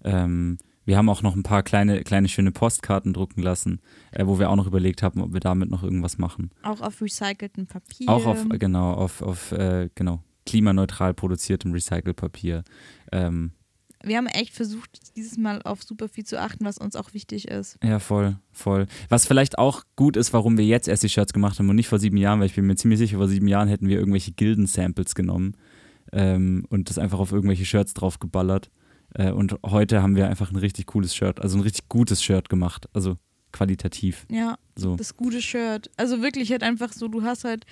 [0.05, 3.81] Ähm, wir haben auch noch ein paar kleine, kleine schöne Postkarten drucken lassen,
[4.13, 6.51] äh, wo wir auch noch überlegt haben, ob wir damit noch irgendwas machen.
[6.63, 8.09] Auch auf recyceltem Papier.
[8.09, 12.65] Auch auf, genau, auf, auf äh, genau, klimaneutral produziertem Recycelpapier.
[13.13, 13.53] Ähm,
[14.07, 17.49] wir haben echt versucht, dieses Mal auf super viel zu achten, was uns auch wichtig
[17.49, 17.79] ist.
[17.83, 18.87] Ja, voll, voll.
[19.09, 21.89] Was vielleicht auch gut ist, warum wir jetzt erst die Shirts gemacht haben und nicht
[21.89, 24.33] vor sieben Jahren, weil ich bin mir ziemlich sicher, vor sieben Jahren hätten wir irgendwelche
[24.33, 25.57] Gilden-Samples genommen
[26.13, 28.71] ähm, und das einfach auf irgendwelche Shirts drauf geballert.
[29.15, 32.49] Äh, und heute haben wir einfach ein richtig cooles Shirt, also ein richtig gutes Shirt
[32.49, 32.89] gemacht.
[32.93, 33.17] Also
[33.53, 34.27] qualitativ.
[34.31, 34.97] Ja, so.
[34.97, 35.91] das gute Shirt.
[35.97, 37.65] Also wirklich halt einfach so, du hast halt,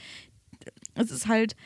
[0.94, 1.56] es ist halt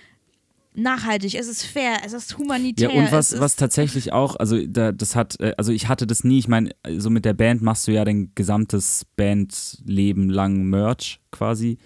[0.74, 2.92] nachhaltig, es ist fair, es ist humanitär.
[2.92, 6.24] Ja, und was, was tatsächlich auch, also da, das hat, äh, also ich hatte das
[6.24, 11.20] nie, ich meine, so mit der Band machst du ja dein gesamtes Bandleben lang Merch
[11.30, 11.78] quasi.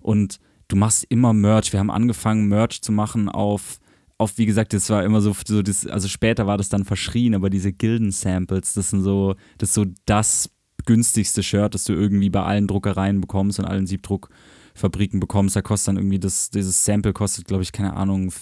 [0.00, 1.72] Und du machst immer Merch.
[1.72, 3.78] Wir haben angefangen, Merch zu machen auf,
[4.18, 7.34] auf wie gesagt, das war immer so, so das, also später war das dann verschrien,
[7.34, 10.50] aber diese Gilden-Samples, das sind so, das ist so das
[10.86, 15.56] günstigste Shirt, das du irgendwie bei allen Druckereien bekommst und allen Siebdruckfabriken bekommst.
[15.56, 18.32] Da kostet dann irgendwie das, dieses Sample kostet, glaube ich, keine Ahnung,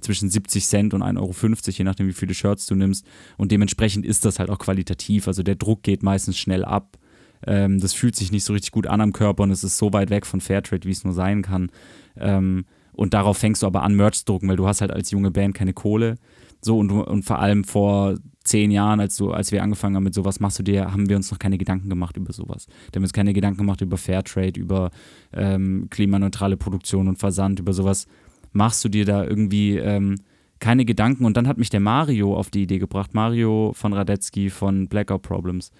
[0.00, 3.06] zwischen 70 Cent und 1,50 Euro, je nachdem, wie viele Shirts du nimmst.
[3.38, 5.28] Und dementsprechend ist das halt auch qualitativ.
[5.28, 6.98] Also der Druck geht meistens schnell ab.
[7.46, 9.92] Ähm, das fühlt sich nicht so richtig gut an am Körper und es ist so
[9.92, 11.70] weit weg von Fairtrade, wie es nur sein kann.
[12.16, 15.10] Ähm, und darauf fängst du aber an, Merch zu drucken, weil du hast halt als
[15.10, 16.16] junge Band keine Kohle.
[16.60, 20.14] So und, und vor allem vor zehn Jahren, als du, als wir angefangen haben mit
[20.14, 22.66] sowas, machst du dir, haben wir uns noch keine Gedanken gemacht über sowas.
[22.92, 24.90] Wir haben uns keine Gedanken gemacht über Fairtrade, über
[25.32, 28.06] ähm, klimaneutrale Produktion und Versand, über sowas.
[28.52, 30.16] Machst du dir da irgendwie ähm,
[30.60, 31.24] keine Gedanken?
[31.24, 35.22] Und dann hat mich der Mario auf die Idee gebracht, Mario von Radetzky von Blackout
[35.22, 35.70] Problems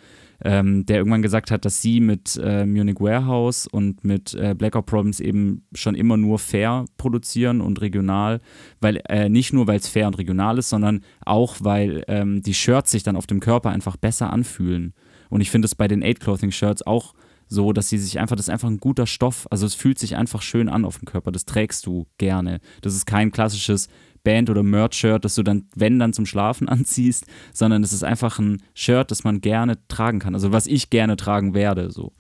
[0.43, 4.87] ähm, der irgendwann gesagt hat, dass sie mit äh, Munich Warehouse und mit äh, Blackout
[4.87, 8.41] Problems eben schon immer nur fair produzieren und regional,
[8.81, 12.55] weil äh, nicht nur, weil es fair und regional ist, sondern auch, weil ähm, die
[12.55, 14.95] Shirts sich dann auf dem Körper einfach besser anfühlen.
[15.31, 17.15] Und ich finde es bei den Aid Clothing Shirts auch
[17.49, 19.47] so, dass sie sich einfach, das ist einfach ein guter Stoff.
[19.51, 21.33] Also es fühlt sich einfach schön an auf dem Körper.
[21.33, 22.61] Das trägst du gerne.
[22.81, 23.89] Das ist kein klassisches
[24.25, 28.39] Band- oder Merch-Shirt, das du dann, wenn dann zum Schlafen anziehst, sondern es ist einfach
[28.41, 30.35] ein Shirt, das man gerne tragen kann.
[30.35, 31.93] Also was ich gerne tragen werde.
[31.93, 32.13] So.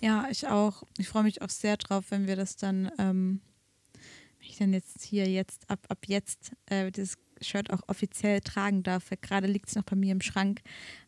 [0.00, 0.84] Ja, ich auch.
[0.98, 3.40] Ich freue mich auch sehr drauf, wenn wir das dann, ähm,
[4.38, 8.82] wenn ich dann jetzt hier jetzt, ab, ab jetzt äh, dieses Shirt auch offiziell tragen
[8.82, 9.10] darf.
[9.20, 10.60] Gerade liegt es noch bei mir im Schrank.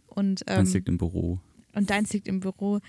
[0.06, 1.40] Und, ähm, deins liegt im Büro.
[1.74, 2.80] Und deins liegt im Büro.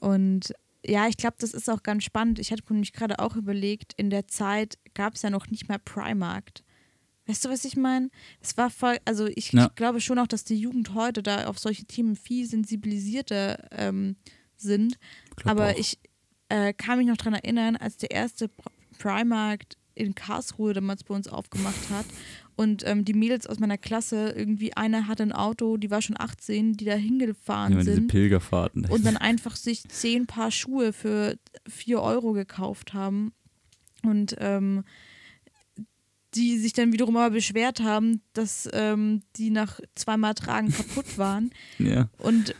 [0.00, 2.38] Und ja, ich glaube, das ist auch ganz spannend.
[2.38, 5.78] Ich hatte mich gerade auch überlegt, in der Zeit gab es ja noch nicht mehr
[5.78, 6.64] Primarkt.
[7.26, 8.10] Weißt du, was ich meine?
[8.40, 9.70] Es war voll, also ich, ja.
[9.74, 14.16] glaube schon auch, dass die Jugend heute da auf solche Themen viel sensibilisierter ähm,
[14.56, 14.98] sind.
[15.44, 15.78] Aber auch.
[15.78, 15.98] ich
[16.48, 18.50] äh, kann mich noch daran erinnern, als der erste
[18.98, 19.62] Primark
[19.94, 22.06] in Karlsruhe damals bei uns aufgemacht hat
[22.54, 26.16] und ähm, die Mädels aus meiner Klasse, irgendwie eine hatte ein Auto, die war schon
[26.18, 27.96] 18, die da hingefahren ja, sind.
[27.96, 28.84] Diese Pilgerfahrten.
[28.86, 33.32] Und dann einfach sich zehn Paar Schuhe für vier Euro gekauft haben.
[34.02, 34.84] Und ähm,
[36.34, 41.50] die sich dann wiederum aber beschwert haben, dass ähm, die nach zweimal Tragen kaputt waren.
[41.78, 42.08] ja.
[42.18, 42.54] Und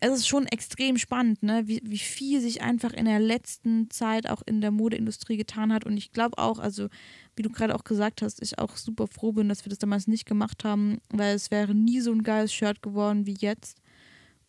[0.00, 1.62] es ist schon extrem spannend, ne?
[1.66, 5.84] wie, wie viel sich einfach in der letzten Zeit auch in der Modeindustrie getan hat.
[5.84, 6.88] Und ich glaube auch, also
[7.36, 10.06] wie du gerade auch gesagt hast, ich auch super froh bin, dass wir das damals
[10.06, 13.78] nicht gemacht haben, weil es wäre nie so ein geiles Shirt geworden wie jetzt.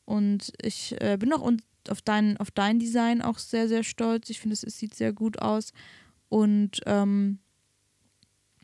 [0.04, 1.50] Und ich äh, bin auch
[1.88, 4.30] auf dein, auf dein Design auch sehr, sehr stolz.
[4.30, 5.72] Ich finde, es, es sieht sehr gut aus.
[6.28, 7.40] Und ähm,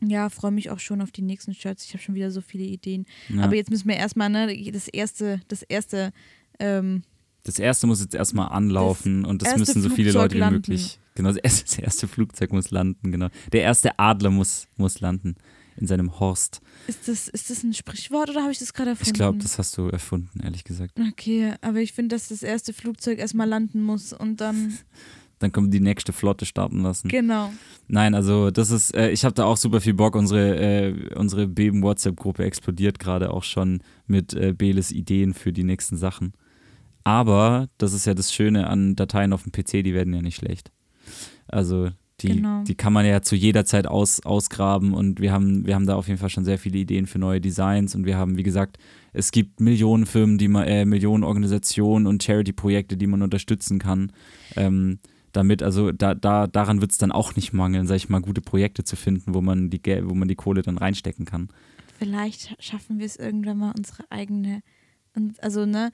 [0.02, 1.84] ja, freue mich auch schon auf die nächsten Shirts.
[1.84, 3.06] Ich habe schon wieder so viele Ideen.
[3.28, 3.44] Ja.
[3.44, 6.12] Aber jetzt müssen wir erstmal, ne, das erste, das erste,
[6.58, 7.02] ähm,
[7.44, 10.56] das erste muss jetzt erstmal anlaufen das und das müssen so viele Leute wie landen.
[10.56, 11.00] möglich.
[11.14, 13.28] Genau, das erste, das erste, Flugzeug muss landen, genau.
[13.52, 15.36] Der erste Adler muss, muss landen
[15.76, 16.60] in seinem Horst.
[16.86, 19.10] Ist das, ist das ein Sprichwort oder habe ich das gerade erfunden?
[19.10, 20.98] Ich glaube, das hast du erfunden, ehrlich gesagt.
[21.10, 24.78] Okay, aber ich finde, dass das erste Flugzeug erstmal landen muss und dann.
[25.42, 27.08] dann können wir die nächste Flotte starten lassen.
[27.08, 27.52] Genau.
[27.88, 30.14] Nein, also das ist, äh, ich habe da auch super viel Bock.
[30.14, 35.96] Unsere, äh, unsere Beben-WhatsApp-Gruppe explodiert gerade auch schon mit äh, Beles Ideen für die nächsten
[35.96, 36.32] Sachen.
[37.04, 40.36] Aber das ist ja das Schöne an Dateien auf dem PC, die werden ja nicht
[40.36, 40.70] schlecht.
[41.48, 41.90] Also
[42.22, 42.62] die, genau.
[42.62, 45.96] die kann man ja zu jeder Zeit aus, ausgraben und wir haben, wir haben da
[45.96, 48.78] auf jeden Fall schon sehr viele Ideen für neue Designs und wir haben, wie gesagt,
[49.12, 54.12] es gibt Millionen Firmen, die man, äh, Millionen Organisationen und Charity-Projekte, die man unterstützen kann.
[54.56, 54.98] Ähm,
[55.32, 58.40] damit, also da, da, daran wird es dann auch nicht mangeln, sag ich mal, gute
[58.40, 61.48] Projekte zu finden, wo man die, wo man die Kohle dann reinstecken kann.
[61.98, 64.62] Vielleicht schaffen wir es irgendwann mal, unsere eigene,
[65.40, 65.90] also ne,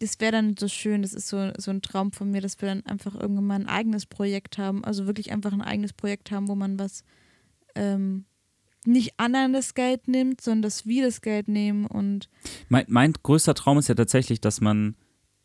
[0.00, 2.68] das wäre dann so schön, das ist so, so ein Traum von mir, dass wir
[2.68, 6.48] dann einfach irgendwann mal ein eigenes Projekt haben, also wirklich einfach ein eigenes Projekt haben,
[6.48, 7.04] wo man was
[7.76, 8.24] ähm,
[8.84, 12.28] nicht anderen das Geld nimmt, sondern dass wir das Geld nehmen und.
[12.68, 14.96] Mein, mein größter Traum ist ja tatsächlich, dass man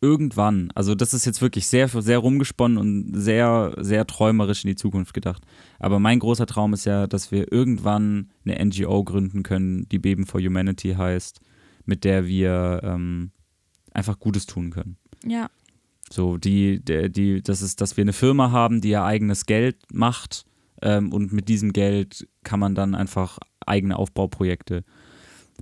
[0.02, 4.76] irgendwann, also das ist jetzt wirklich sehr, sehr rumgesponnen und sehr, sehr träumerisch in die
[4.76, 5.44] Zukunft gedacht.
[5.80, 10.26] Aber mein großer Traum ist ja, dass wir irgendwann eine NGO gründen können, die Beben
[10.26, 11.42] for Humanity heißt,
[11.86, 13.32] mit der wir ähm,
[13.92, 14.98] einfach Gutes tun können.
[15.26, 15.50] Ja.
[16.12, 19.78] So, die, die, die, das ist, dass wir eine Firma haben, die ihr eigenes Geld
[19.92, 20.46] macht
[20.82, 24.84] ähm, und mit diesem Geld kann man dann einfach eigene Aufbauprojekte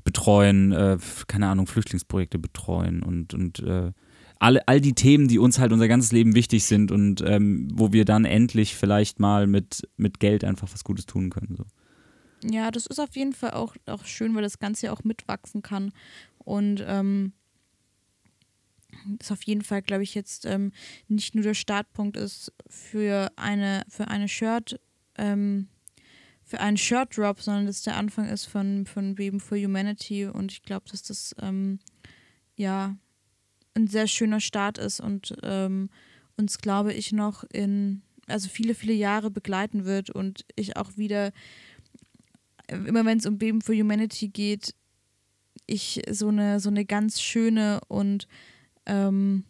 [0.03, 0.97] betreuen, äh,
[1.27, 3.91] keine Ahnung, Flüchtlingsprojekte betreuen und, und äh,
[4.39, 7.93] alle, all die Themen, die uns halt unser ganzes Leben wichtig sind und ähm, wo
[7.93, 11.55] wir dann endlich vielleicht mal mit, mit Geld einfach was Gutes tun können.
[11.55, 11.65] So.
[12.49, 15.61] Ja, das ist auf jeden Fall auch, auch schön, weil das Ganze ja auch mitwachsen
[15.61, 15.91] kann.
[16.37, 17.33] Und ähm,
[19.17, 20.71] das auf jeden Fall, glaube ich, jetzt ähm,
[21.07, 24.79] nicht nur der Startpunkt ist für eine, für eine Shirt,
[25.17, 25.67] ähm,
[26.43, 30.61] für einen Shirt-Drop, sondern dass der Anfang ist von, von Beben for Humanity und ich
[30.61, 31.79] glaube, dass das ähm,
[32.55, 32.95] ja
[33.75, 35.89] ein sehr schöner Start ist und ähm,
[36.37, 41.31] uns, glaube ich, noch in, also viele, viele Jahre begleiten wird und ich auch wieder,
[42.67, 44.73] immer wenn es um Beben for Humanity geht,
[45.67, 48.27] ich so eine, so eine ganz schöne und
[48.85, 49.43] ähm,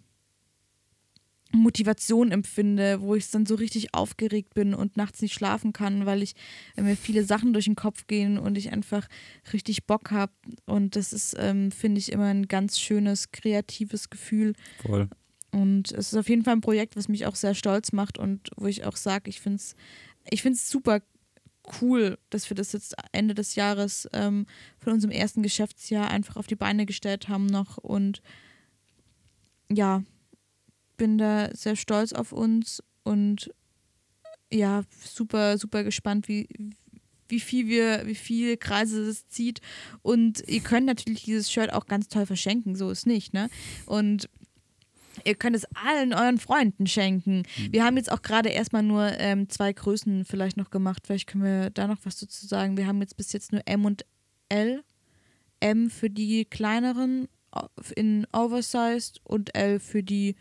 [1.59, 6.21] Motivation empfinde, wo ich dann so richtig aufgeregt bin und nachts nicht schlafen kann, weil
[6.21, 6.35] ich
[6.75, 9.07] weil mir viele Sachen durch den Kopf gehen und ich einfach
[9.53, 10.33] richtig Bock habe.
[10.65, 14.53] Und das ist, ähm, finde ich, immer ein ganz schönes, kreatives Gefühl.
[14.81, 15.09] Voll.
[15.51, 18.49] Und es ist auf jeden Fall ein Projekt, was mich auch sehr stolz macht und
[18.57, 19.75] wo ich auch sage, ich finde es
[20.29, 21.01] ich find's super
[21.81, 24.45] cool, dass wir das jetzt Ende des Jahres ähm,
[24.77, 28.21] von unserem ersten Geschäftsjahr einfach auf die Beine gestellt haben noch und
[29.71, 30.03] ja,
[30.97, 33.51] bin da sehr stolz auf uns und
[34.51, 36.47] ja, super, super gespannt, wie,
[37.27, 39.61] wie viel wir, wie viele Kreise es zieht.
[40.01, 43.49] Und ihr könnt natürlich dieses Shirt auch ganz toll verschenken, so ist nicht, ne?
[43.85, 44.29] Und
[45.23, 47.43] ihr könnt es allen euren Freunden schenken.
[47.69, 51.03] Wir haben jetzt auch gerade erstmal nur ähm, zwei Größen vielleicht noch gemacht.
[51.05, 52.77] Vielleicht können wir da noch was dazu sagen.
[52.77, 54.05] Wir haben jetzt bis jetzt nur M und
[54.49, 54.83] L.
[55.61, 57.27] M für die kleineren
[57.95, 60.35] in Oversized und L für die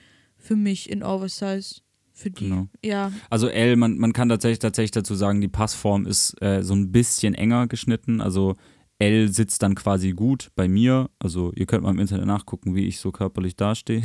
[0.44, 1.82] für mich in Oversized.
[2.12, 2.44] Für die.
[2.48, 2.68] Genau.
[2.84, 3.10] Ja.
[3.28, 6.92] Also L, man, man kann tatsächlich, tatsächlich dazu sagen, die Passform ist äh, so ein
[6.92, 8.20] bisschen enger geschnitten.
[8.20, 8.54] Also
[8.98, 11.10] L sitzt dann quasi gut bei mir.
[11.18, 14.02] Also ihr könnt mal im Internet nachgucken, wie ich so körperlich dastehe.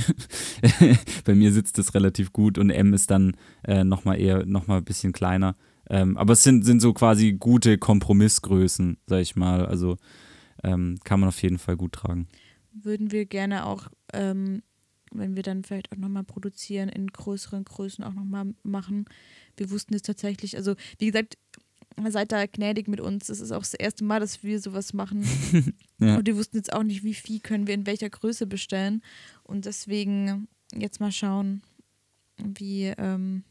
[1.25, 4.85] bei mir sitzt es relativ gut und M ist dann äh, nochmal eher, nochmal ein
[4.85, 5.53] bisschen kleiner.
[5.87, 9.67] Ähm, aber es sind, sind so quasi gute Kompromissgrößen, sag ich mal.
[9.67, 9.97] Also
[10.63, 12.27] ähm, kann man auf jeden Fall gut tragen.
[12.71, 14.63] Würden wir gerne auch, ähm,
[15.11, 19.05] wenn wir dann vielleicht auch nochmal produzieren, in größeren Größen auch nochmal machen.
[19.57, 21.37] Wir wussten es tatsächlich, also wie gesagt,
[22.07, 23.27] seid da gnädig mit uns.
[23.27, 25.25] Das ist auch das erste Mal, dass wir sowas machen.
[26.01, 26.15] Ja.
[26.15, 29.01] Und wir wussten jetzt auch nicht, wie viel können wir in welcher Größe bestellen.
[29.43, 31.61] Und deswegen jetzt mal schauen,
[32.37, 33.43] wie, ähm,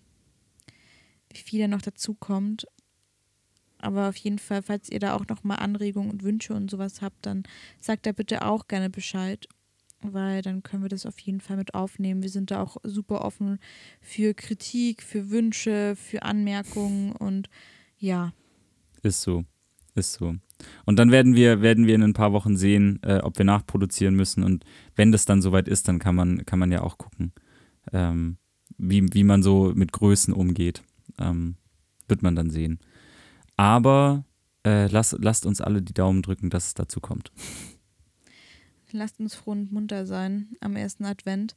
[1.30, 2.66] wie viel da noch dazu kommt.
[3.76, 7.02] Aber auf jeden Fall, falls ihr da auch noch mal Anregungen und Wünsche und sowas
[7.02, 7.42] habt, dann
[7.80, 9.46] sagt da bitte auch gerne Bescheid,
[10.02, 12.22] weil dann können wir das auf jeden Fall mit aufnehmen.
[12.22, 13.58] Wir sind da auch super offen
[14.00, 17.48] für Kritik, für Wünsche, für Anmerkungen und
[17.98, 18.32] ja,
[19.02, 19.44] Ist so.
[19.94, 20.36] Ist so.
[20.84, 24.14] Und dann werden wir, werden wir in ein paar Wochen sehen, äh, ob wir nachproduzieren
[24.14, 24.42] müssen.
[24.42, 27.32] Und wenn das dann soweit ist, dann kann man, kann man ja auch gucken,
[27.92, 28.38] ähm,
[28.76, 30.82] wie, wie man so mit Größen umgeht.
[31.18, 31.56] Ähm,
[32.06, 32.78] wird man dann sehen.
[33.56, 34.24] Aber
[34.64, 37.32] äh, lasst, lasst uns alle die Daumen drücken, dass es dazu kommt.
[38.92, 41.56] Lasst uns froh und munter sein am ersten Advent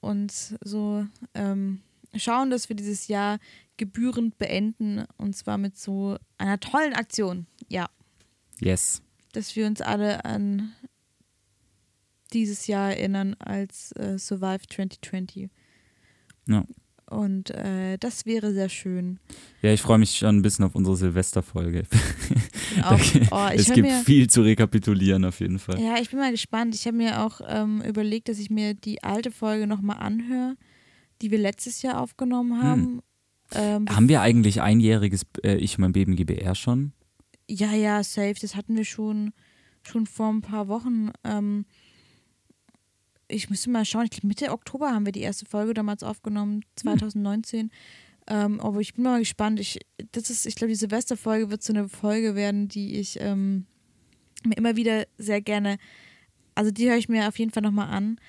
[0.00, 0.32] und
[0.64, 1.80] so ähm,
[2.16, 3.38] schauen, dass wir dieses Jahr
[3.76, 7.46] gebührend beenden und zwar mit so einer tollen Aktion.
[7.68, 7.88] Ja,
[8.60, 9.00] Yes.
[9.32, 10.72] dass wir uns alle an
[12.32, 15.50] dieses Jahr erinnern als äh, Survive 2020.
[16.48, 16.64] Ja.
[17.10, 19.18] Und äh, das wäre sehr schön.
[19.62, 21.82] Ja, ich freue mich schon ein bisschen auf unsere Silvesterfolge.
[22.84, 23.00] Auch,
[23.32, 25.80] oh, es gibt mir, viel zu rekapitulieren auf jeden Fall.
[25.80, 26.72] ja, ich bin mal gespannt.
[26.76, 30.56] Ich habe mir auch ähm, überlegt, dass ich mir die alte Folge nochmal anhöre,
[31.20, 33.00] die wir letztes Jahr aufgenommen haben.
[33.52, 36.92] Ähm, Haben wir eigentlich einjähriges äh, Ich und mein Beben GBR schon?
[37.48, 38.36] Ja, ja, safe.
[38.40, 39.32] Das hatten wir schon,
[39.82, 41.10] schon vor ein paar Wochen.
[41.24, 41.64] Ähm,
[43.30, 44.04] ich müsste mal schauen.
[44.04, 47.70] Ich glaube, Mitte Oktober haben wir die erste Folge damals aufgenommen, 2019.
[48.26, 49.60] Ähm, aber ich bin mal gespannt.
[49.60, 49.80] Ich,
[50.12, 53.66] das ist, ich glaube, die Silvesterfolge wird so eine Folge werden, die ich ähm,
[54.44, 55.78] mir immer wieder sehr gerne,
[56.54, 58.20] also die höre ich mir auf jeden Fall nochmal an.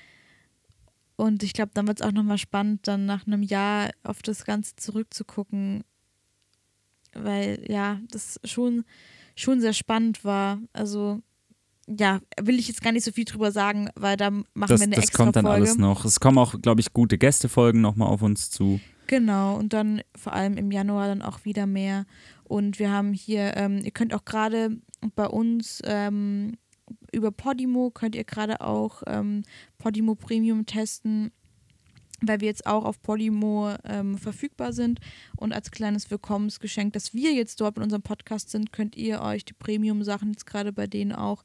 [1.16, 4.44] Und ich glaube, dann wird es auch nochmal spannend, dann nach einem Jahr auf das
[4.44, 5.84] Ganze zurückzugucken,
[7.12, 8.84] weil ja, das schon,
[9.36, 10.60] schon sehr spannend war.
[10.72, 11.20] Also
[11.88, 14.84] ja, will ich jetzt gar nicht so viel drüber sagen, weil da machen Das, wir
[14.86, 15.56] eine das extra kommt dann Folge.
[15.62, 16.04] alles noch.
[16.04, 18.80] Es kommen auch, glaube ich, gute Gästefolgen nochmal auf uns zu.
[19.08, 22.06] Genau, und dann vor allem im Januar dann auch wieder mehr.
[22.44, 24.76] Und wir haben hier, ähm, ihr könnt auch gerade
[25.14, 26.52] bei uns ähm,
[27.12, 29.42] über Podimo, könnt ihr gerade auch ähm,
[29.78, 31.30] Podimo Premium testen,
[32.22, 35.00] weil wir jetzt auch auf Podimo ähm, verfügbar sind.
[35.36, 39.44] Und als kleines Willkommensgeschenk, dass wir jetzt dort in unserem Podcast sind, könnt ihr euch
[39.44, 41.42] die Premium-Sachen jetzt gerade bei denen auch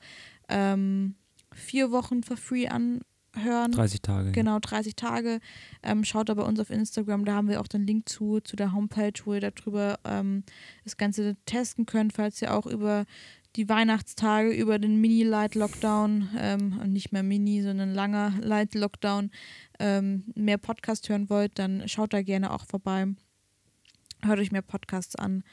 [0.49, 1.15] ähm,
[1.53, 3.71] vier Wochen for free anhören.
[3.71, 4.31] 30 Tage.
[4.31, 5.39] Genau, 30 Tage.
[5.83, 8.55] Ähm, schaut da bei uns auf Instagram, da haben wir auch den Link zu, zu
[8.55, 10.43] der Homepage, wo ihr darüber ähm,
[10.83, 13.05] das Ganze testen könnt, falls ihr auch über
[13.57, 19.31] die Weihnachtstage über den Mini-Light-Lockdown, ähm, nicht mehr Mini, sondern langer Light-Lockdown,
[19.79, 23.07] ähm, mehr Podcast hören wollt, dann schaut da gerne auch vorbei.
[24.23, 25.43] Hört euch mehr Podcasts an.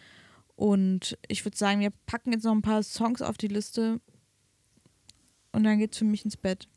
[0.55, 4.01] Und ich würde sagen, wir packen jetzt noch ein paar Songs auf die Liste
[5.53, 6.69] und dann geht's für mich ins Bett.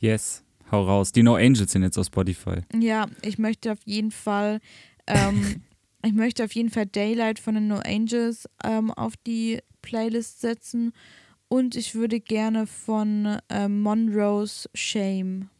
[0.00, 1.12] Yes, hau raus.
[1.12, 2.60] Die No Angels sind jetzt auf Spotify.
[2.78, 4.60] Ja, ich möchte auf jeden Fall,
[5.06, 5.62] ähm,
[6.04, 10.92] ich möchte auf jeden Fall Daylight von den No Angels ähm, auf die Playlist setzen
[11.48, 15.50] und ich würde gerne von ähm, Monroe's Shame.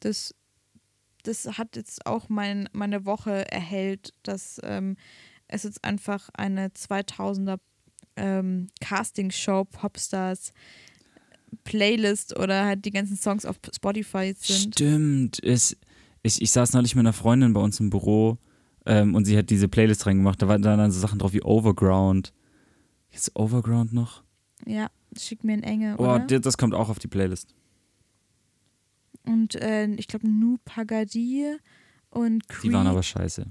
[0.00, 0.34] Das,
[1.22, 4.96] das hat jetzt auch mein, meine Woche erhellt, dass ähm,
[5.48, 7.58] es jetzt einfach eine 2000er
[8.16, 10.52] ähm, Castingshow Popstars
[11.64, 14.74] Playlist oder halt die ganzen Songs auf Spotify sind.
[14.74, 15.42] Stimmt.
[15.42, 15.76] Es,
[16.22, 18.38] ich, ich saß neulich mit einer Freundin bei uns im Büro
[18.86, 20.40] ähm, und sie hat diese Playlist reingemacht.
[20.40, 22.32] Da waren dann so Sachen drauf wie Overground.
[23.12, 24.22] Ist Overground noch?
[24.64, 26.18] Ja, schick mir ein Enge, Oh, oder?
[26.40, 27.54] das kommt auch auf die Playlist.
[29.24, 31.56] Und äh, ich glaube Nu Pagadi
[32.10, 32.70] und Creed.
[32.70, 33.46] Die waren aber scheiße.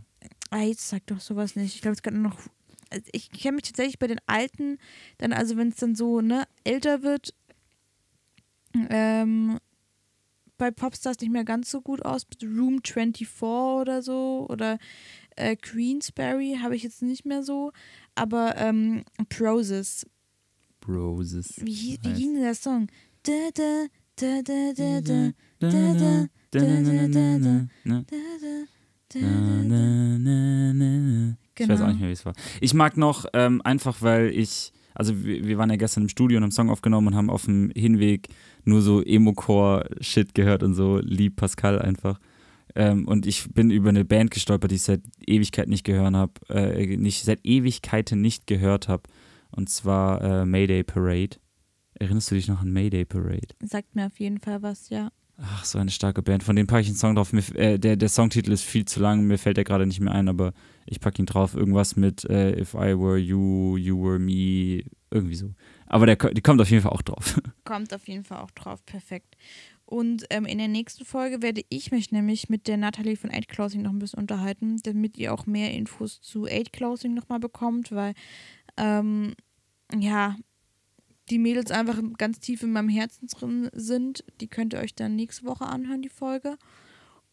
[0.50, 1.76] Ah, jetzt sag doch sowas nicht.
[1.76, 2.40] Ich glaube, es kann noch.
[2.90, 4.78] also Ich kenne mich tatsächlich bei den alten,
[5.18, 7.34] dann also wenn es dann so ne älter wird,
[8.90, 9.58] ähm,
[10.58, 12.26] bei Popstars nicht mehr ganz so gut aus.
[12.30, 14.78] Mit Room 24 oder so oder
[15.36, 17.72] äh, Queensberry habe ich jetzt nicht mehr so.
[18.16, 20.06] Aber ähm, Proses,
[20.88, 21.54] Roses.
[21.62, 22.88] wie, wie ging denn der Song?
[23.24, 27.38] Da, da, da, da, da, da, da, da, da, da, da, da, da,
[27.84, 28.08] da,
[28.40, 28.66] da.
[31.58, 31.88] Ich weiß auch Genau.
[31.88, 32.34] nicht mehr, wie es war.
[32.60, 36.38] Ich mag noch, ähm, einfach weil ich, also wir, wir waren ja gestern im Studio
[36.38, 38.28] und haben einen Song aufgenommen und haben auf dem Hinweg
[38.66, 42.20] nur so Emo-Core-Shit gehört und so, lieb Pascal einfach.
[42.76, 46.34] Ähm, und ich bin über eine Band gestolpert, die ich seit Ewigkeit nicht gehört habe,
[46.50, 49.04] äh, nicht, seit Ewigkeiten nicht gehört habe.
[49.52, 51.38] Und zwar äh, Mayday Parade.
[51.98, 53.48] Erinnerst du dich noch an Mayday Parade?
[53.64, 55.10] Sagt mir auf jeden Fall was, ja.
[55.38, 56.44] Ach, so eine starke Band.
[56.44, 57.34] Von denen packe ich einen Song drauf.
[57.34, 60.14] Mir, äh, der, der Songtitel ist viel zu lang, mir fällt der gerade nicht mehr
[60.14, 60.54] ein, aber
[60.86, 61.56] ich packe ihn drauf.
[61.56, 65.54] Irgendwas mit äh, If I Were You, You Were Me, irgendwie so.
[65.88, 67.40] Aber der, die kommt auf jeden Fall auch drauf.
[67.66, 69.36] Kommt auf jeden Fall auch drauf, perfekt.
[69.86, 73.48] Und ähm, in der nächsten Folge werde ich mich nämlich mit der Natalie von Aid
[73.48, 77.92] Closing noch ein bisschen unterhalten, damit ihr auch mehr Infos zu Aid Closing nochmal bekommt,
[77.92, 78.16] weil
[78.78, 79.36] ähm,
[79.94, 80.36] ja,
[81.30, 84.24] die Mädels einfach ganz tief in meinem Herzen drin sind.
[84.42, 86.58] Die könnt ihr euch dann nächste Woche anhören, die Folge.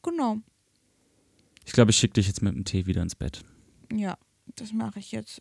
[0.03, 0.39] Genau,
[1.65, 3.45] Ich glaube, ich schicke dich jetzt mit dem Tee wieder ins Bett.
[3.93, 4.19] ja,
[4.57, 5.41] das mache ich jetzt.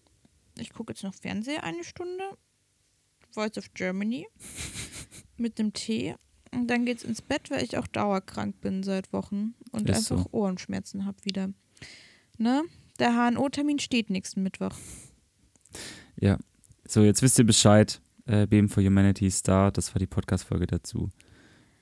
[0.57, 2.23] Ich gucke jetzt noch Fernseher eine Stunde.
[3.31, 4.27] Voice of Germany
[5.37, 6.15] mit dem Tee.
[6.53, 10.25] Und dann geht's ins Bett, weil ich auch dauerkrank bin seit Wochen und Ist einfach
[10.25, 10.29] so.
[10.31, 11.49] Ohrenschmerzen habe wieder.
[12.37, 12.63] Ne?
[12.99, 14.75] Der HNO-Termin steht nächsten Mittwoch.
[16.19, 16.37] Ja.
[16.85, 18.01] So, jetzt wisst ihr Bescheid.
[18.25, 19.71] Äh, Beben for Humanity ist da.
[19.71, 21.09] Das war die Podcast-Folge dazu.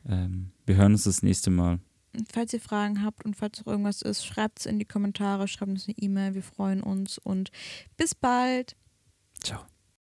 [0.07, 1.79] Ähm, wir hören uns das nächste Mal.
[2.31, 5.71] Falls ihr Fragen habt und falls noch irgendwas ist, schreibt es in die Kommentare, schreibt
[5.71, 6.33] uns eine E-Mail.
[6.33, 7.51] Wir freuen uns und
[7.97, 8.75] bis bald.
[9.43, 9.61] Ciao.